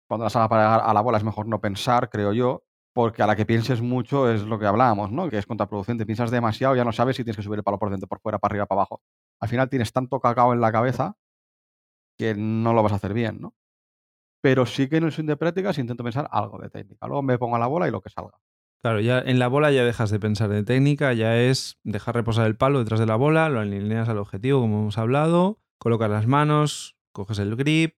cuando 0.08 0.26
la 0.26 0.30
sala 0.30 0.50
para 0.50 0.76
a 0.76 0.94
la 0.94 1.02
bola 1.02 1.18
es 1.18 1.24
mejor 1.24 1.48
no 1.48 1.62
pensar, 1.62 2.10
creo 2.10 2.34
yo, 2.34 2.64
porque 2.94 3.24
a 3.24 3.28
la 3.28 3.36
que 3.36 3.46
pienses 3.46 3.82
mucho 3.82 4.32
es 4.32 4.44
lo 4.44 4.60
que 4.60 4.66
hablábamos, 4.66 5.12
¿no? 5.12 5.30
Que 5.30 5.38
es 5.38 5.46
contraproducente. 5.46 6.06
Piensas 6.06 6.32
demasiado, 6.32 6.76
ya 6.76 6.86
no 6.86 6.92
sabes 6.92 7.16
si 7.16 7.24
tienes 7.24 7.38
que 7.38 7.44
subir 7.44 7.60
el 7.60 7.64
palo 7.64 7.80
por 7.80 7.90
dentro, 7.90 8.08
por 8.08 8.20
fuera, 8.20 8.40
para 8.40 8.54
arriba, 8.54 8.66
para 8.66 8.82
abajo 8.82 9.02
al 9.40 9.50
final 9.50 9.70
tienes 9.70 9.92
tanto 9.92 10.20
cacao 10.20 10.54
en 10.54 10.62
la 10.62 10.72
cabeza 10.72 11.18
que 12.18 12.36
no 12.36 12.74
lo 12.74 12.84
vas 12.84 12.94
a 12.94 12.96
hacer 12.96 13.14
bien, 13.14 13.40
¿no? 13.42 13.54
Pero 14.42 14.66
sí 14.66 14.88
que 14.88 14.98
en 14.98 15.06
el 15.06 15.12
swing 15.12 15.26
de 15.26 15.38
prácticas 15.38 15.78
intento 15.78 16.04
pensar 16.04 16.28
algo 16.32 16.60
de 16.60 16.70
técnica. 16.70 17.08
Luego 17.08 17.24
me 17.24 17.38
pongo 17.38 17.56
a 17.56 17.60
la 17.60 17.68
bola 17.68 17.88
y 17.88 17.92
lo 17.92 18.02
que 18.02 18.10
salga. 18.10 18.40
Claro, 18.82 19.00
ya 19.00 19.20
en 19.20 19.40
la 19.40 19.48
bola 19.48 19.72
ya 19.72 19.84
dejas 19.84 20.12
de 20.12 20.20
pensar 20.20 20.50
de 20.50 20.64
técnica, 20.64 21.14
ya 21.14 21.38
es 21.38 21.80
dejar 21.84 22.16
reposar 22.16 22.46
el 22.46 22.56
palo 22.56 22.80
detrás 22.80 23.00
de 23.00 23.08
la 23.08 23.16
bola, 23.16 23.50
lo 23.50 23.60
alineas 23.60 24.08
al 24.08 24.20
objetivo, 24.20 24.62
como 24.62 24.82
hemos 24.82 24.98
hablado, 25.00 25.60
colocas 25.80 26.12
las 26.12 26.28
manos, 26.28 26.96
coges 27.12 27.40
el 27.40 27.56
grip, 27.56 27.96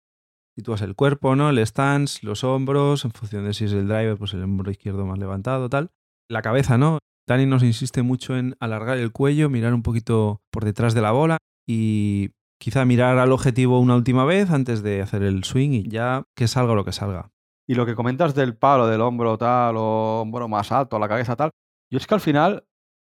sitúas 0.58 0.82
el 0.82 0.96
cuerpo, 0.96 1.36
¿no? 1.36 1.52
El 1.52 1.60
stance, 1.60 2.26
los 2.26 2.44
hombros, 2.44 3.06
en 3.06 3.12
función 3.12 3.46
de 3.46 3.54
si 3.54 3.66
es 3.66 3.74
el 3.74 3.88
driver, 3.88 4.18
pues 4.18 4.34
el 4.34 4.44
hombro 4.44 4.72
izquierdo 4.72 5.06
más 5.06 5.20
levantado, 5.20 5.70
tal. 5.70 5.92
La 6.30 6.42
cabeza, 6.42 6.80
¿no? 6.80 6.98
Dani 7.28 7.46
nos 7.46 7.62
insiste 7.62 8.02
mucho 8.02 8.36
en 8.36 8.56
alargar 8.60 8.98
el 8.98 9.12
cuello, 9.12 9.52
mirar 9.52 9.76
un 9.76 9.84
poquito 9.84 10.42
por 10.52 10.66
detrás 10.66 10.96
de 10.96 11.02
la 11.02 11.12
bola 11.12 11.38
y 11.68 12.32
quizá 12.60 12.86
mirar 12.86 13.20
al 13.20 13.32
objetivo 13.32 13.80
una 13.80 13.96
última 13.96 14.26
vez 14.26 14.50
antes 14.50 14.82
de 14.82 15.02
hacer 15.02 15.22
el 15.22 15.44
swing 15.44 15.72
y 15.72 15.84
ya 15.90 16.24
que 16.36 16.48
salga 16.48 16.74
lo 16.74 16.86
que 16.86 16.92
salga. 16.92 17.30
Y 17.68 17.76
lo 17.76 17.86
que 17.86 17.94
comentas 17.94 18.34
del 18.34 18.58
palo, 18.58 18.88
del 18.88 19.02
hombro 19.02 19.38
tal, 19.38 19.76
o 19.78 20.22
hombro 20.22 20.48
más 20.48 20.72
alto, 20.72 20.98
la 20.98 21.08
cabeza 21.08 21.36
tal, 21.36 21.52
yo 21.92 21.98
es 21.98 22.08
que 22.08 22.16
al 22.16 22.22
final 22.22 22.66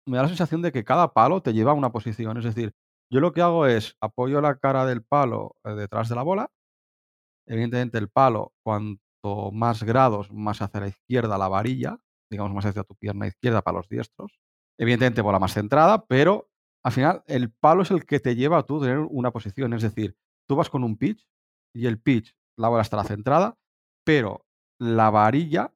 me 0.07 0.17
da 0.17 0.23
la 0.23 0.29
sensación 0.29 0.63
de 0.63 0.71
que 0.71 0.83
cada 0.83 1.13
palo 1.13 1.41
te 1.41 1.53
lleva 1.53 1.71
a 1.71 1.75
una 1.75 1.91
posición. 1.91 2.37
Es 2.37 2.45
decir, 2.45 2.71
yo 3.11 3.19
lo 3.19 3.33
que 3.33 3.41
hago 3.41 3.67
es 3.67 3.97
apoyo 4.01 4.41
la 4.41 4.57
cara 4.57 4.85
del 4.85 5.03
palo 5.03 5.57
eh, 5.63 5.71
detrás 5.71 6.09
de 6.09 6.15
la 6.15 6.23
bola. 6.23 6.49
Evidentemente 7.47 7.97
el 7.97 8.09
palo, 8.09 8.53
cuanto 8.63 9.51
más 9.51 9.83
grados, 9.83 10.31
más 10.31 10.61
hacia 10.61 10.81
la 10.81 10.87
izquierda 10.87 11.37
la 11.37 11.47
varilla, 11.47 11.99
digamos, 12.29 12.53
más 12.53 12.65
hacia 12.65 12.83
tu 12.83 12.95
pierna 12.95 13.27
izquierda 13.27 13.61
para 13.61 13.77
los 13.77 13.89
diestros. 13.89 14.39
Evidentemente 14.77 15.21
bola 15.21 15.39
más 15.39 15.53
centrada, 15.53 16.05
pero 16.05 16.49
al 16.83 16.91
final 16.91 17.23
el 17.27 17.51
palo 17.51 17.83
es 17.83 17.91
el 17.91 18.05
que 18.05 18.19
te 18.19 18.35
lleva 18.35 18.59
a 18.59 18.63
tú 18.63 18.81
tener 18.81 18.99
una 18.99 19.31
posición. 19.31 19.73
Es 19.73 19.81
decir, 19.81 20.15
tú 20.47 20.55
vas 20.55 20.69
con 20.69 20.83
un 20.83 20.97
pitch 20.97 21.27
y 21.73 21.87
el 21.87 21.99
pitch, 21.99 22.35
la 22.57 22.69
bola 22.69 22.81
estará 22.81 23.03
centrada, 23.03 23.57
pero 24.03 24.45
la 24.79 25.09
varilla 25.09 25.73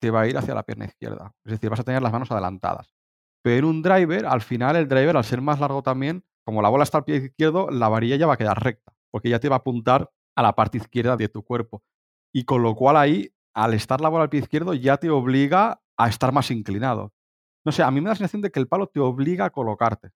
te 0.00 0.10
va 0.10 0.22
a 0.22 0.28
ir 0.28 0.36
hacia 0.36 0.54
la 0.54 0.62
pierna 0.62 0.86
izquierda. 0.86 1.34
Es 1.44 1.52
decir, 1.52 1.70
vas 1.70 1.80
a 1.80 1.84
tener 1.84 2.02
las 2.02 2.12
manos 2.12 2.30
adelantadas. 2.30 2.94
Pero 3.42 3.58
en 3.58 3.64
un 3.64 3.82
driver, 3.82 4.26
al 4.26 4.40
final 4.40 4.76
el 4.76 4.88
driver, 4.88 5.16
al 5.16 5.24
ser 5.24 5.40
más 5.40 5.60
largo 5.60 5.82
también, 5.82 6.24
como 6.44 6.62
la 6.62 6.68
bola 6.68 6.84
está 6.84 6.98
al 6.98 7.04
pie 7.04 7.16
izquierdo, 7.16 7.70
la 7.70 7.88
varilla 7.88 8.16
ya 8.16 8.26
va 8.26 8.34
a 8.34 8.38
quedar 8.38 8.62
recta, 8.62 8.92
porque 9.10 9.28
ya 9.28 9.40
te 9.40 9.48
va 9.48 9.56
a 9.56 9.58
apuntar 9.58 10.10
a 10.36 10.42
la 10.42 10.54
parte 10.54 10.78
izquierda 10.78 11.16
de 11.16 11.28
tu 11.28 11.42
cuerpo. 11.42 11.82
Y 12.32 12.44
con 12.44 12.62
lo 12.62 12.74
cual 12.74 12.96
ahí, 12.96 13.32
al 13.54 13.74
estar 13.74 14.00
la 14.00 14.08
bola 14.08 14.24
al 14.24 14.30
pie 14.30 14.40
izquierdo, 14.40 14.74
ya 14.74 14.98
te 14.98 15.10
obliga 15.10 15.80
a 15.96 16.08
estar 16.08 16.32
más 16.32 16.50
inclinado. 16.50 17.12
No 17.64 17.72
sé, 17.72 17.82
a 17.82 17.90
mí 17.90 18.00
me 18.00 18.04
da 18.04 18.10
la 18.10 18.16
sensación 18.16 18.42
de 18.42 18.50
que 18.50 18.60
el 18.60 18.68
palo 18.68 18.86
te 18.86 19.00
obliga 19.00 19.46
a 19.46 19.50
colocarte. 19.50 20.08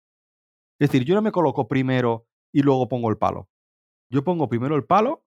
Es 0.78 0.90
decir, 0.90 1.04
yo 1.04 1.14
no 1.14 1.22
me 1.22 1.32
coloco 1.32 1.66
primero 1.66 2.26
y 2.52 2.62
luego 2.62 2.88
pongo 2.88 3.10
el 3.10 3.18
palo. 3.18 3.48
Yo 4.10 4.22
pongo 4.24 4.48
primero 4.48 4.76
el 4.76 4.84
palo 4.84 5.24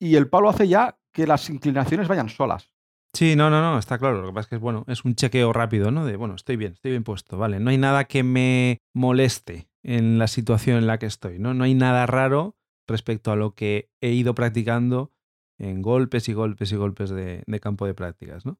y 0.00 0.16
el 0.16 0.28
palo 0.28 0.48
hace 0.48 0.68
ya 0.68 0.98
que 1.12 1.26
las 1.26 1.48
inclinaciones 1.48 2.08
vayan 2.08 2.28
solas. 2.28 2.72
Sí, 3.14 3.36
no, 3.36 3.48
no, 3.48 3.62
no, 3.62 3.78
está 3.78 3.98
claro. 3.98 4.20
Lo 4.20 4.28
que 4.28 4.34
pasa 4.34 4.40
es 4.40 4.48
que 4.48 4.54
es 4.56 4.60
bueno, 4.60 4.84
es 4.88 5.04
un 5.04 5.14
chequeo 5.14 5.52
rápido, 5.52 5.92
¿no? 5.92 6.04
De 6.04 6.16
bueno, 6.16 6.34
estoy 6.34 6.56
bien, 6.56 6.72
estoy 6.72 6.90
bien 6.90 7.04
puesto, 7.04 7.38
vale. 7.38 7.60
No 7.60 7.70
hay 7.70 7.78
nada 7.78 8.04
que 8.04 8.24
me 8.24 8.78
moleste 8.92 9.68
en 9.84 10.18
la 10.18 10.26
situación 10.26 10.78
en 10.78 10.88
la 10.88 10.98
que 10.98 11.06
estoy, 11.06 11.38
¿no? 11.38 11.54
No 11.54 11.64
hay 11.64 11.74
nada 11.74 12.06
raro 12.06 12.56
respecto 12.86 13.32
a 13.32 13.36
lo 13.36 13.54
que 13.54 13.90
he 14.00 14.10
ido 14.12 14.34
practicando 14.34 15.12
en 15.58 15.82
golpes 15.82 16.28
y 16.28 16.32
golpes 16.32 16.72
y 16.72 16.76
golpes 16.76 17.10
de, 17.10 17.44
campo 17.60 17.86
de 17.86 17.94
prácticas, 17.94 18.44
¿no? 18.44 18.58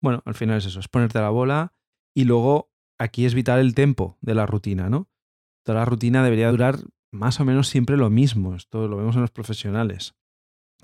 Bueno, 0.00 0.22
al 0.24 0.34
final 0.34 0.58
es 0.58 0.66
eso, 0.66 0.80
es 0.80 0.88
ponerte 0.88 1.18
la 1.18 1.30
bola 1.30 1.74
y 2.14 2.24
luego 2.24 2.70
aquí 2.98 3.24
es 3.24 3.34
vital 3.34 3.60
el 3.60 3.74
tempo 3.74 4.18
de 4.20 4.34
la 4.34 4.46
rutina, 4.46 4.88
¿no? 4.88 5.08
Toda 5.64 5.80
la 5.80 5.84
rutina 5.84 6.22
debería 6.22 6.50
durar 6.50 6.78
más 7.10 7.40
o 7.40 7.44
menos 7.44 7.68
siempre 7.68 7.96
lo 7.96 8.10
mismo, 8.10 8.54
esto 8.54 8.88
lo 8.88 8.96
vemos 8.96 9.16
en 9.16 9.22
los 9.22 9.30
profesionales. 9.30 10.14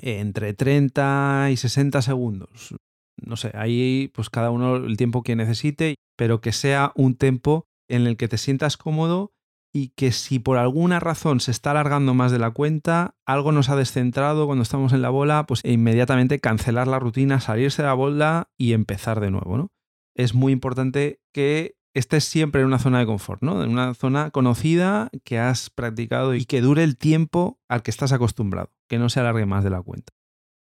Entre 0.00 0.54
30 0.54 1.48
y 1.52 1.56
60 1.56 2.02
segundos. 2.02 2.74
No 3.16 3.36
sé, 3.36 3.52
ahí 3.54 4.10
pues 4.14 4.30
cada 4.30 4.50
uno 4.50 4.76
el 4.76 4.96
tiempo 4.96 5.22
que 5.22 5.36
necesite, 5.36 5.96
pero 6.16 6.40
que 6.40 6.52
sea 6.52 6.92
un 6.96 7.14
tempo 7.14 7.66
en 7.88 8.06
el 8.06 8.16
que 8.16 8.28
te 8.28 8.38
sientas 8.38 8.76
cómodo 8.76 9.32
y 9.72 9.88
que 9.88 10.12
si 10.12 10.38
por 10.38 10.58
alguna 10.58 11.00
razón 11.00 11.40
se 11.40 11.50
está 11.50 11.70
alargando 11.70 12.12
más 12.12 12.30
de 12.30 12.38
la 12.38 12.50
cuenta, 12.50 13.16
algo 13.24 13.52
nos 13.52 13.70
ha 13.70 13.76
descentrado 13.76 14.46
cuando 14.46 14.62
estamos 14.62 14.92
en 14.92 15.00
la 15.00 15.08
bola, 15.08 15.46
pues 15.46 15.62
inmediatamente 15.64 16.40
cancelar 16.40 16.86
la 16.86 16.98
rutina, 16.98 17.40
salirse 17.40 17.82
de 17.82 17.88
la 17.88 17.94
bola 17.94 18.50
y 18.58 18.74
empezar 18.74 19.20
de 19.20 19.30
nuevo, 19.30 19.56
¿no? 19.56 19.72
Es 20.14 20.34
muy 20.34 20.52
importante 20.52 21.20
que 21.32 21.76
estés 21.94 22.24
siempre 22.24 22.60
en 22.60 22.66
una 22.66 22.78
zona 22.78 22.98
de 22.98 23.06
confort, 23.06 23.42
¿no? 23.42 23.64
En 23.64 23.70
una 23.70 23.94
zona 23.94 24.30
conocida 24.30 25.10
que 25.24 25.38
has 25.38 25.70
practicado 25.70 26.34
y 26.34 26.44
que 26.44 26.60
dure 26.60 26.84
el 26.84 26.98
tiempo 26.98 27.58
al 27.68 27.82
que 27.82 27.90
estás 27.90 28.12
acostumbrado, 28.12 28.70
que 28.88 28.98
no 28.98 29.08
se 29.08 29.20
alargue 29.20 29.46
más 29.46 29.64
de 29.64 29.70
la 29.70 29.82
cuenta. 29.82 30.12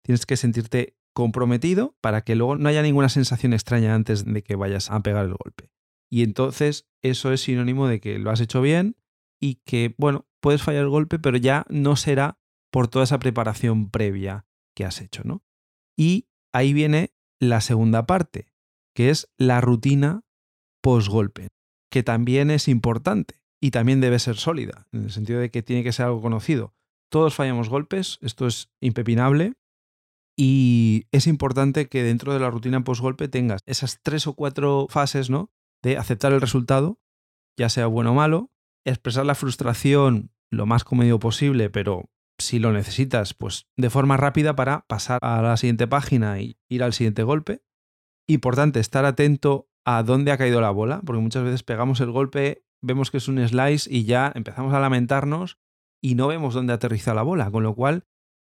Tienes 0.03 0.25
que 0.25 0.37
sentirte 0.37 0.95
comprometido 1.13 1.95
para 2.01 2.21
que 2.21 2.35
luego 2.35 2.55
no 2.55 2.69
haya 2.69 2.81
ninguna 2.81 3.09
sensación 3.09 3.53
extraña 3.53 3.93
antes 3.95 4.25
de 4.25 4.43
que 4.43 4.55
vayas 4.55 4.89
a 4.91 5.01
pegar 5.01 5.25
el 5.25 5.35
golpe. 5.35 5.69
Y 6.09 6.23
entonces 6.23 6.87
eso 7.01 7.31
es 7.31 7.41
sinónimo 7.41 7.87
de 7.87 7.99
que 7.99 8.19
lo 8.19 8.29
has 8.31 8.41
hecho 8.41 8.61
bien 8.61 8.95
y 9.41 9.55
que, 9.65 9.95
bueno, 9.97 10.27
puedes 10.41 10.61
fallar 10.61 10.83
el 10.83 10.89
golpe, 10.89 11.19
pero 11.19 11.37
ya 11.37 11.65
no 11.69 11.95
será 11.95 12.39
por 12.71 12.87
toda 12.87 13.03
esa 13.05 13.19
preparación 13.19 13.89
previa 13.89 14.45
que 14.75 14.85
has 14.85 15.01
hecho, 15.01 15.23
¿no? 15.23 15.43
Y 15.97 16.27
ahí 16.53 16.73
viene 16.73 17.13
la 17.39 17.61
segunda 17.61 18.05
parte, 18.05 18.47
que 18.95 19.09
es 19.09 19.29
la 19.37 19.61
rutina 19.61 20.23
post-golpe, 20.81 21.49
que 21.91 22.03
también 22.03 22.51
es 22.51 22.67
importante 22.67 23.41
y 23.61 23.71
también 23.71 24.01
debe 24.01 24.19
ser 24.19 24.35
sólida, 24.35 24.87
en 24.91 25.03
el 25.03 25.11
sentido 25.11 25.39
de 25.39 25.51
que 25.51 25.63
tiene 25.63 25.83
que 25.83 25.93
ser 25.93 26.07
algo 26.07 26.21
conocido. 26.21 26.73
Todos 27.09 27.35
fallamos 27.35 27.69
golpes, 27.69 28.17
esto 28.21 28.47
es 28.47 28.69
impepinable, 28.81 29.53
y 30.35 31.05
es 31.11 31.27
importante 31.27 31.87
que 31.87 32.03
dentro 32.03 32.33
de 32.33 32.39
la 32.39 32.49
rutina 32.49 32.83
post-golpe 32.83 33.27
tengas 33.27 33.61
esas 33.65 34.01
tres 34.01 34.25
o 34.25 34.33
cuatro 34.33 34.87
fases, 34.89 35.29
¿no? 35.29 35.51
De 35.83 35.97
aceptar 35.97 36.31
el 36.33 36.41
resultado, 36.41 36.99
ya 37.57 37.69
sea 37.69 37.87
bueno 37.87 38.11
o 38.11 38.15
malo, 38.15 38.51
expresar 38.85 39.25
la 39.25 39.35
frustración 39.35 40.31
lo 40.49 40.65
más 40.65 40.83
comedido 40.83 41.19
posible, 41.19 41.69
pero 41.69 42.09
si 42.39 42.59
lo 42.59 42.71
necesitas, 42.71 43.33
pues 43.33 43.67
de 43.77 43.89
forma 43.89 44.17
rápida 44.17 44.55
para 44.55 44.85
pasar 44.87 45.19
a 45.21 45.41
la 45.41 45.57
siguiente 45.57 45.87
página 45.87 46.39
y 46.39 46.57
ir 46.69 46.83
al 46.83 46.93
siguiente 46.93 47.23
golpe. 47.23 47.63
Importante 48.27 48.79
estar 48.79 49.05
atento 49.05 49.69
a 49.85 50.03
dónde 50.03 50.31
ha 50.31 50.37
caído 50.37 50.61
la 50.61 50.71
bola, 50.71 51.01
porque 51.05 51.21
muchas 51.21 51.43
veces 51.43 51.63
pegamos 51.63 51.99
el 52.01 52.11
golpe, 52.11 52.65
vemos 52.81 53.11
que 53.11 53.17
es 53.17 53.27
un 53.27 53.45
slice 53.47 53.93
y 53.93 54.05
ya 54.05 54.31
empezamos 54.33 54.73
a 54.73 54.79
lamentarnos 54.79 55.59
y 56.01 56.15
no 56.15 56.27
vemos 56.27 56.53
dónde 56.53 56.73
aterriza 56.73 57.13
la 57.13 57.23
bola, 57.23 57.51
con 57.51 57.63
lo 57.63 57.75
cual 57.75 58.05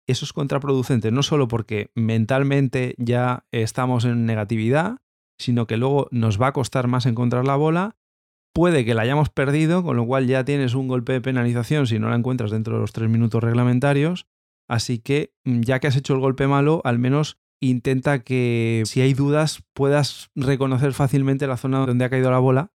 eso 0.07 0.25
es 0.25 0.33
contraproducente, 0.33 1.11
no 1.11 1.23
solo 1.23 1.47
porque 1.47 1.91
mentalmente 1.95 2.95
ya 2.97 3.45
estamos 3.51 4.05
en 4.05 4.25
negatividad, 4.25 4.99
sino 5.37 5.67
que 5.67 5.77
luego 5.77 6.07
nos 6.11 6.41
va 6.41 6.47
a 6.47 6.53
costar 6.53 6.87
más 6.87 7.05
encontrar 7.05 7.45
la 7.45 7.55
bola. 7.55 7.97
Puede 8.53 8.85
que 8.85 8.93
la 8.93 9.01
hayamos 9.01 9.29
perdido, 9.29 9.83
con 9.83 9.97
lo 9.97 10.05
cual 10.05 10.27
ya 10.27 10.45
tienes 10.45 10.75
un 10.75 10.87
golpe 10.87 11.13
de 11.13 11.21
penalización 11.21 11.87
si 11.87 11.99
no 11.99 12.09
la 12.09 12.15
encuentras 12.15 12.51
dentro 12.51 12.75
de 12.75 12.81
los 12.81 12.93
tres 12.93 13.09
minutos 13.09 13.43
reglamentarios. 13.43 14.27
Así 14.67 14.99
que, 14.99 15.33
mm, 15.43 15.61
ya 15.61 15.79
que 15.79 15.87
has 15.87 15.95
hecho 15.95 16.13
el 16.13 16.19
golpe 16.19 16.47
malo, 16.47 16.81
al 16.85 16.99
menos 16.99 17.37
intenta 17.61 18.23
que 18.23 18.83
si 18.85 19.01
hay 19.01 19.13
dudas 19.13 19.63
puedas 19.73 20.29
reconocer 20.35 20.93
fácilmente 20.93 21.47
la 21.47 21.57
zona 21.57 21.85
donde 21.85 22.05
ha 22.05 22.09
caído 22.09 22.31
la 22.31 22.39
bola, 22.39 22.71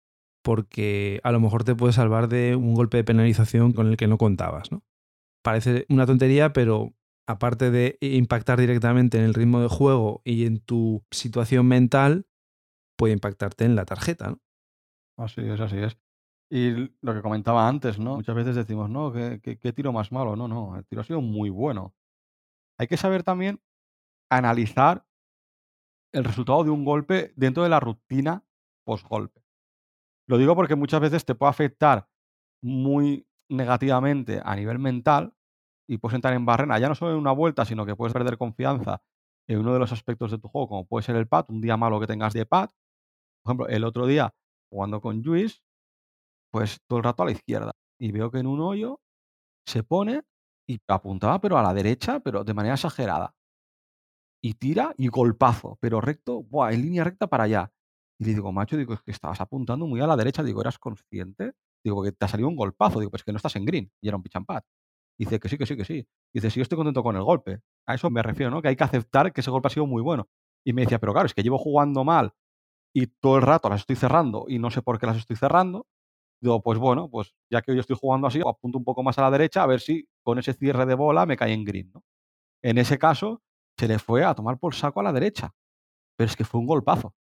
porque 0.42 1.21
a 1.25 1.33
lo 1.33 1.40
mejor 1.40 1.64
te 1.64 1.75
puede 1.75 1.92
salvar 1.92 2.29
de 2.29 2.57
un 2.57 2.75
golpe 2.75 2.99
de 2.99 3.05
penalización 3.05 3.73
con 3.73 3.88
el 3.88 3.97
que 3.97 4.07
no 4.07 4.19
contabas. 4.19 4.71
parece 5.42 5.87
una 5.88 6.07
tontería, 6.07 6.53
pero 6.53 6.92
aparte 7.29 7.71
de 7.71 7.99
impactar 8.01 8.59
directamente 8.61 9.19
en 9.19 9.25
el 9.25 9.35
ritmo 9.35 9.61
de 9.61 9.69
juego 9.69 10.23
y 10.25 10.47
en 10.47 10.59
tu 10.59 11.05
situación 11.11 11.66
mental, 11.66 12.27
puede 12.97 13.13
impactarte 13.13 13.65
en 13.65 13.77
la 13.77 13.85
tarjeta. 13.85 14.31
¿no? 14.31 14.41
Así 15.17 15.41
es, 15.43 15.61
así 15.61 15.79
es. 15.79 15.97
Y 16.51 16.93
lo 17.01 17.15
que 17.15 17.23
comentaba 17.23 17.69
antes, 17.69 17.99
¿no? 17.99 18.17
Muchas 18.17 18.37
veces 18.37 18.55
decimos, 18.55 18.89
no, 18.89 19.13
¿qué, 19.13 19.73
tiro 19.75 19.93
más 19.93 20.13
malo? 20.13 20.37
No, 20.37 20.47
no, 20.47 20.77
el 20.77 20.85
tiro 20.87 21.01
ha 21.01 21.05
sido 21.05 21.21
muy 21.21 21.51
bueno. 21.51 21.95
Hay 22.79 22.87
que 22.87 22.97
saber 22.97 23.23
también 23.23 23.61
analizar 24.31 25.05
el 26.13 26.25
resultado 26.25 26.63
de 26.65 26.71
un 26.71 26.85
golpe 26.85 27.33
dentro 27.37 27.63
de 27.63 27.69
la 27.69 27.81
rutina 27.81 28.45
post-golpe. 28.85 29.43
Lo 30.29 30.39
digo 30.39 30.55
porque 30.55 30.77
muchas 30.77 31.01
veces 31.01 31.25
te 31.25 31.35
puede 31.35 31.51
afectar 31.51 32.09
muy 32.63 33.27
negativamente 33.49 34.41
a 34.45 34.55
nivel 34.57 34.79
mental 34.79 35.35
y 35.89 35.99
puedes 35.99 36.15
entrar 36.15 36.35
en 36.35 36.47
barrena, 36.47 36.79
ya 36.79 36.89
no 36.89 36.95
solo 36.95 37.13
en 37.13 37.19
una 37.19 37.33
vuelta, 37.33 37.65
sino 37.65 37.87
que 37.87 37.95
puedes 37.95 38.13
perder 38.13 38.39
confianza 38.39 39.03
en 39.49 39.59
uno 39.59 39.73
de 39.73 39.79
los 39.79 39.93
aspectos 39.93 40.31
de 40.31 40.39
tu 40.39 40.49
juego, 40.49 40.69
como 40.69 40.87
puede 40.87 41.05
ser 41.05 41.17
el 41.17 41.29
pad, 41.29 41.47
un 41.49 41.61
día 41.61 41.77
malo 41.77 42.01
que 42.01 42.07
tengas 42.07 42.33
de 42.33 42.47
pad. 42.47 42.71
Por 43.47 43.53
ejemplo, 43.53 43.69
el 43.69 43.85
otro 43.85 44.07
día, 44.07 44.35
jugando 44.73 45.01
con 45.01 45.23
Luis, 45.23 45.63
pues 46.53 46.81
todo 46.89 46.99
el 46.99 47.05
rato 47.05 47.23
a 47.23 47.27
la 47.27 47.33
izquierda. 47.33 47.73
Y 48.01 48.11
veo 48.11 48.29
que 48.33 48.39
en 48.39 48.49
un 48.49 48.61
hoyo 48.61 49.01
se 49.69 49.85
pone 49.85 50.23
y 50.69 50.81
apuntaba, 50.89 51.41
pero 51.41 51.57
a 51.57 51.63
la 51.63 51.73
derecha, 51.73 52.19
pero 52.19 52.43
de 52.43 52.55
manera 52.55 52.75
exagerada. 52.75 53.37
Y 54.43 54.55
tira 54.55 54.95
y 54.99 55.07
golpazo, 55.07 55.79
pero 55.81 56.01
recto, 56.01 56.43
buah, 56.43 56.73
en 56.73 56.83
línea 56.83 57.05
recta 57.05 57.29
para 57.29 57.45
allá. 57.45 57.73
Y 58.19 58.25
le 58.25 58.35
digo, 58.35 58.51
macho, 58.51 58.77
digo, 58.77 58.95
es 58.95 59.03
que 59.03 59.13
estabas 59.13 59.41
apuntando 59.41 59.87
muy 59.87 60.01
a 60.01 60.09
la 60.09 60.17
derecha. 60.17 60.43
Digo, 60.43 60.61
¿eras 60.61 60.81
consciente? 60.81 61.53
Digo, 61.85 62.03
que 62.03 62.11
te 62.11 62.25
ha 62.25 62.29
salido 62.29 62.49
un 62.49 62.57
golpazo. 62.57 62.99
Digo, 62.99 63.13
pues 63.13 63.23
que 63.23 63.31
no 63.31 63.37
estás 63.37 63.55
en 63.55 63.65
green. 63.65 63.93
Y 64.03 64.09
era 64.09 64.17
un 64.17 64.25
pitch 64.25 64.37
and 64.37 64.47
pad. 64.47 64.63
Dice 65.17 65.39
que 65.39 65.49
sí, 65.49 65.57
que 65.57 65.67
sí, 65.67 65.77
que 65.77 65.85
sí. 65.85 66.09
Dice, 66.35 66.51
sí, 66.51 66.59
yo 66.59 66.63
estoy 66.63 66.77
contento 66.77 67.05
con 67.05 67.15
el 67.15 67.23
golpe. 67.23 67.61
A 67.87 67.95
eso 67.95 68.11
me 68.11 68.25
refiero, 68.25 68.51
¿no? 68.51 68.61
Que 68.61 68.69
hay 68.69 68.77
que 68.77 68.85
aceptar 68.85 69.33
que 69.33 69.41
ese 69.41 69.53
golpe 69.53 69.69
ha 69.69 69.71
sido 69.71 69.87
muy 69.87 70.03
bueno. 70.03 70.29
Y 70.65 70.73
me 70.73 70.83
decía, 70.83 70.99
pero 70.99 71.13
claro, 71.13 71.27
es 71.27 71.35
que 71.35 71.45
llevo 71.45 71.59
jugando 71.59 72.03
mal 72.03 72.33
y 72.97 73.09
todo 73.09 73.37
el 73.37 73.43
rato 73.43 73.69
las 73.69 73.81
estoy 73.81 73.95
cerrando 73.95 74.47
y 74.49 74.59
no 74.59 74.71
sé 74.71 74.81
por 74.81 74.99
qué 74.99 75.05
las 75.05 75.19
estoy 75.19 75.37
cerrando. 75.37 75.87
Digo, 76.41 76.63
pues 76.63 76.79
bueno, 76.79 77.11
pues 77.11 77.35
ya 77.51 77.61
que 77.61 77.73
hoy 77.73 77.79
estoy 77.79 77.95
jugando 78.01 78.27
así, 78.27 78.41
apunto 78.41 78.79
un 78.79 78.85
poco 78.85 79.03
más 79.03 79.19
a 79.19 79.23
la 79.23 79.31
derecha 79.31 79.63
a 79.63 79.67
ver 79.67 79.81
si 79.81 80.09
con 80.23 80.39
ese 80.39 80.55
cierre 80.55 80.87
de 80.87 80.95
bola 80.95 81.27
me 81.27 81.37
cae 81.37 81.53
en 81.53 81.63
green, 81.63 81.91
¿no? 81.93 82.03
En 82.63 82.79
ese 82.79 82.99
caso, 82.99 83.43
se 83.79 83.87
le 83.87 83.99
fue 83.99 84.25
a 84.25 84.35
tomar 84.35 84.59
por 84.59 84.75
saco 84.75 85.01
a 85.01 85.03
la 85.03 85.13
derecha. 85.13 85.53
Pero 86.17 86.31
es 86.31 86.37
que 86.37 86.47
fue 86.47 86.59
un 86.59 86.67
golpazo. 86.67 87.15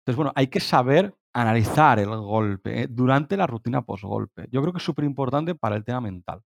Entonces, 0.00 0.16
bueno, 0.16 0.32
hay 0.34 0.48
que 0.48 0.58
saber 0.58 1.14
analizar 1.32 2.00
el 2.00 2.08
golpe 2.08 2.82
¿eh? 2.82 2.86
durante 2.90 3.36
la 3.36 3.46
rutina 3.46 3.82
post-golpe. 3.82 4.48
Yo 4.50 4.62
creo 4.62 4.72
que 4.72 4.78
es 4.78 4.84
súper 4.84 5.04
importante 5.04 5.54
para 5.54 5.76
el 5.76 5.84
tema 5.84 6.00
mental. 6.00 6.42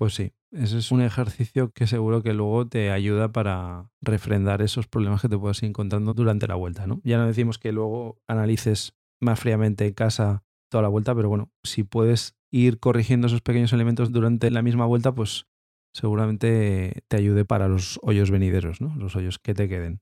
Pues 0.00 0.14
sí, 0.14 0.32
ese 0.50 0.78
es 0.78 0.92
un 0.92 1.02
ejercicio 1.02 1.72
que 1.72 1.86
seguro 1.86 2.22
que 2.22 2.32
luego 2.32 2.66
te 2.66 2.90
ayuda 2.90 3.32
para 3.32 3.90
refrendar 4.00 4.62
esos 4.62 4.86
problemas 4.86 5.20
que 5.20 5.28
te 5.28 5.36
puedas 5.36 5.62
ir 5.62 5.68
encontrando 5.68 6.14
durante 6.14 6.48
la 6.48 6.54
vuelta, 6.54 6.86
¿no? 6.86 7.02
Ya 7.04 7.18
no 7.18 7.26
decimos 7.26 7.58
que 7.58 7.70
luego 7.70 8.18
analices 8.26 8.96
más 9.20 9.38
fríamente 9.38 9.86
en 9.86 9.92
casa 9.92 10.42
toda 10.70 10.80
la 10.80 10.88
vuelta, 10.88 11.14
pero 11.14 11.28
bueno, 11.28 11.52
si 11.64 11.82
puedes 11.82 12.34
ir 12.50 12.80
corrigiendo 12.80 13.26
esos 13.26 13.42
pequeños 13.42 13.74
elementos 13.74 14.10
durante 14.10 14.50
la 14.50 14.62
misma 14.62 14.86
vuelta, 14.86 15.14
pues 15.14 15.48
seguramente 15.92 17.02
te 17.08 17.18
ayude 17.18 17.44
para 17.44 17.68
los 17.68 18.00
hoyos 18.00 18.30
venideros, 18.30 18.80
¿no? 18.80 18.96
Los 18.96 19.16
hoyos 19.16 19.38
que 19.38 19.52
te 19.52 19.68
queden. 19.68 20.00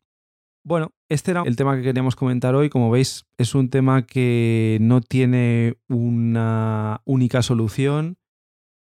Bueno, 0.64 0.92
este 1.08 1.30
era 1.30 1.42
el 1.44 1.56
tema 1.56 1.76
que 1.76 1.82
queríamos 1.82 2.14
comentar 2.14 2.54
hoy. 2.54 2.68
Como 2.68 2.90
veis, 2.90 3.26
es 3.38 3.54
un 3.54 3.70
tema 3.70 4.06
que 4.06 4.78
no 4.80 5.00
tiene 5.00 5.78
una 5.88 7.00
única 7.04 7.42
solución. 7.42 8.17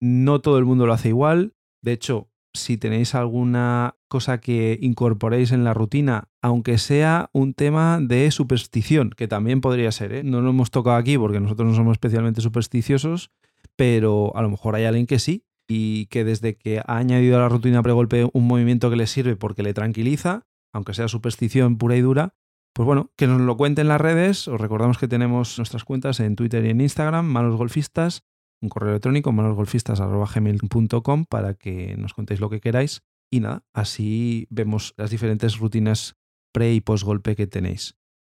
No 0.06 0.42
todo 0.42 0.58
el 0.58 0.66
mundo 0.66 0.86
lo 0.86 0.92
hace 0.92 1.08
igual. 1.08 1.54
De 1.82 1.94
hecho, 1.94 2.28
si 2.54 2.78
tenéis 2.78 3.16
alguna 3.16 3.96
cosa 4.10 4.42
que 4.42 4.78
incorporéis 4.82 5.54
en 5.54 5.64
la 5.64 5.74
rutina, 5.74 6.28
aunque 6.42 6.78
sea 6.78 7.30
un 7.32 7.54
tema 7.54 8.00
de 8.02 8.30
superstición, 8.32 9.12
que 9.12 9.30
también 9.30 9.62
podría 9.62 9.94
ser, 9.94 10.12
¿eh? 10.12 10.24
no 10.26 10.42
lo 10.42 10.50
hemos 10.50 10.72
tocado 10.72 10.98
aquí 10.98 11.18
porque 11.18 11.40
nosotros 11.40 11.70
no 11.70 11.76
somos 11.76 11.94
especialmente 11.94 12.42
supersticiosos, 12.42 13.32
pero 13.78 14.36
a 14.36 14.42
lo 14.42 14.50
mejor 14.50 14.76
hay 14.76 14.84
alguien 14.84 15.08
que 15.08 15.20
sí 15.20 15.46
y 15.70 16.08
que 16.08 16.26
desde 16.26 16.58
que 16.58 16.80
ha 16.80 16.98
añadido 16.98 17.38
a 17.38 17.40
la 17.40 17.48
rutina 17.48 17.82
pregolpe 17.82 18.30
un 18.34 18.46
movimiento 18.46 18.90
que 18.90 18.98
le 18.98 19.08
sirve 19.08 19.38
porque 19.38 19.64
le 19.64 19.74
tranquiliza, 19.74 20.46
aunque 20.74 20.94
sea 20.94 21.08
superstición 21.08 21.78
pura 21.78 21.96
y 21.96 22.02
dura, 22.02 22.36
pues 22.74 22.86
bueno, 22.86 23.14
que 23.16 23.26
nos 23.26 23.40
lo 23.40 23.56
cuente 23.56 23.80
en 23.80 23.88
las 23.88 24.02
redes. 24.02 24.50
Os 24.50 24.60
recordamos 24.60 24.98
que 24.98 25.08
tenemos 25.08 25.58
nuestras 25.60 25.86
cuentas 25.86 26.20
en 26.20 26.36
Twitter 26.36 26.66
y 26.66 26.72
en 26.72 26.82
Instagram, 26.82 27.26
Malos 27.26 27.56
Golfistas, 27.56 28.26
un 28.64 28.70
correo 28.70 28.92
electrónico, 28.92 29.32
manosgolfistas.gmail.com 29.32 31.26
para 31.26 31.54
que 31.54 31.96
nos 31.98 32.14
contéis 32.14 32.40
lo 32.40 32.50
que 32.50 32.62
queráis. 32.62 33.04
Y 33.30 33.42
nada, 33.42 33.64
así 33.74 34.48
vemos 34.50 34.94
las 34.98 35.12
diferentes 35.12 35.58
rutinas 35.60 36.16
pre 36.52 36.74
y 36.74 36.82
post 36.82 37.04
golpe 37.04 37.36
que 37.36 37.46
tenéis. 37.46 37.96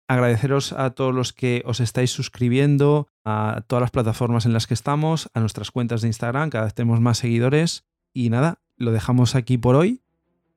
Agradeceros 0.09 0.73
a 0.73 0.91
todos 0.91 1.13
los 1.13 1.33
que 1.33 1.63
os 1.65 1.79
estáis 1.79 2.11
suscribiendo 2.11 3.07
a 3.25 3.63
todas 3.67 3.81
las 3.81 3.91
plataformas 3.91 4.45
en 4.45 4.53
las 4.53 4.67
que 4.67 4.73
estamos, 4.73 5.29
a 5.33 5.39
nuestras 5.39 5.71
cuentas 5.71 6.01
de 6.01 6.07
Instagram, 6.07 6.49
cada 6.49 6.65
vez 6.65 6.73
tenemos 6.73 7.01
más 7.01 7.17
seguidores. 7.17 7.85
Y 8.13 8.29
nada, 8.29 8.59
lo 8.77 8.91
dejamos 8.91 9.35
aquí 9.35 9.57
por 9.57 9.75
hoy. 9.75 10.01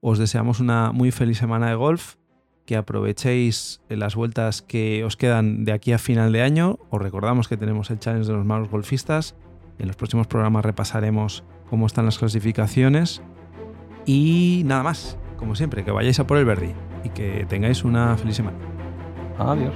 Os 0.01 0.19
deseamos 0.19 0.61
una 0.61 0.93
muy 0.93 1.11
feliz 1.11 1.39
semana 1.39 1.69
de 1.69 1.75
golf, 1.75 2.15
que 2.65 2.77
aprovechéis 2.77 3.81
las 3.89 4.15
vueltas 4.15 4.63
que 4.63 5.05
os 5.05 5.17
quedan 5.17 5.65
de 5.65 5.73
aquí 5.73 5.93
a 5.93 5.99
final 5.99 6.33
de 6.33 6.43
año. 6.43 6.79
Os 6.89 7.03
recordamos 7.03 7.49
que 7.49 7.57
tenemos 7.57 7.91
el 7.91 7.99
challenge 7.99 8.29
de 8.29 8.35
los 8.35 8.47
malos 8.47 8.71
golfistas. 8.71 9.35
En 9.81 9.87
los 9.87 9.97
próximos 9.97 10.27
programas 10.27 10.65
repasaremos 10.65 11.43
cómo 11.71 11.87
están 11.87 12.05
las 12.05 12.19
clasificaciones. 12.19 13.23
Y 14.05 14.63
nada 14.67 14.83
más, 14.83 15.17
como 15.39 15.55
siempre, 15.55 15.85
que 15.85 15.91
vayáis 15.91 16.21
a 16.21 16.27
por 16.27 16.37
el 16.37 16.45
verde 16.45 16.75
y 17.03 17.09
que 17.09 17.47
tengáis 17.49 17.83
una 17.83 18.17
feliz 18.19 18.37
semana. 18.37 18.59
Adiós. 19.39 19.75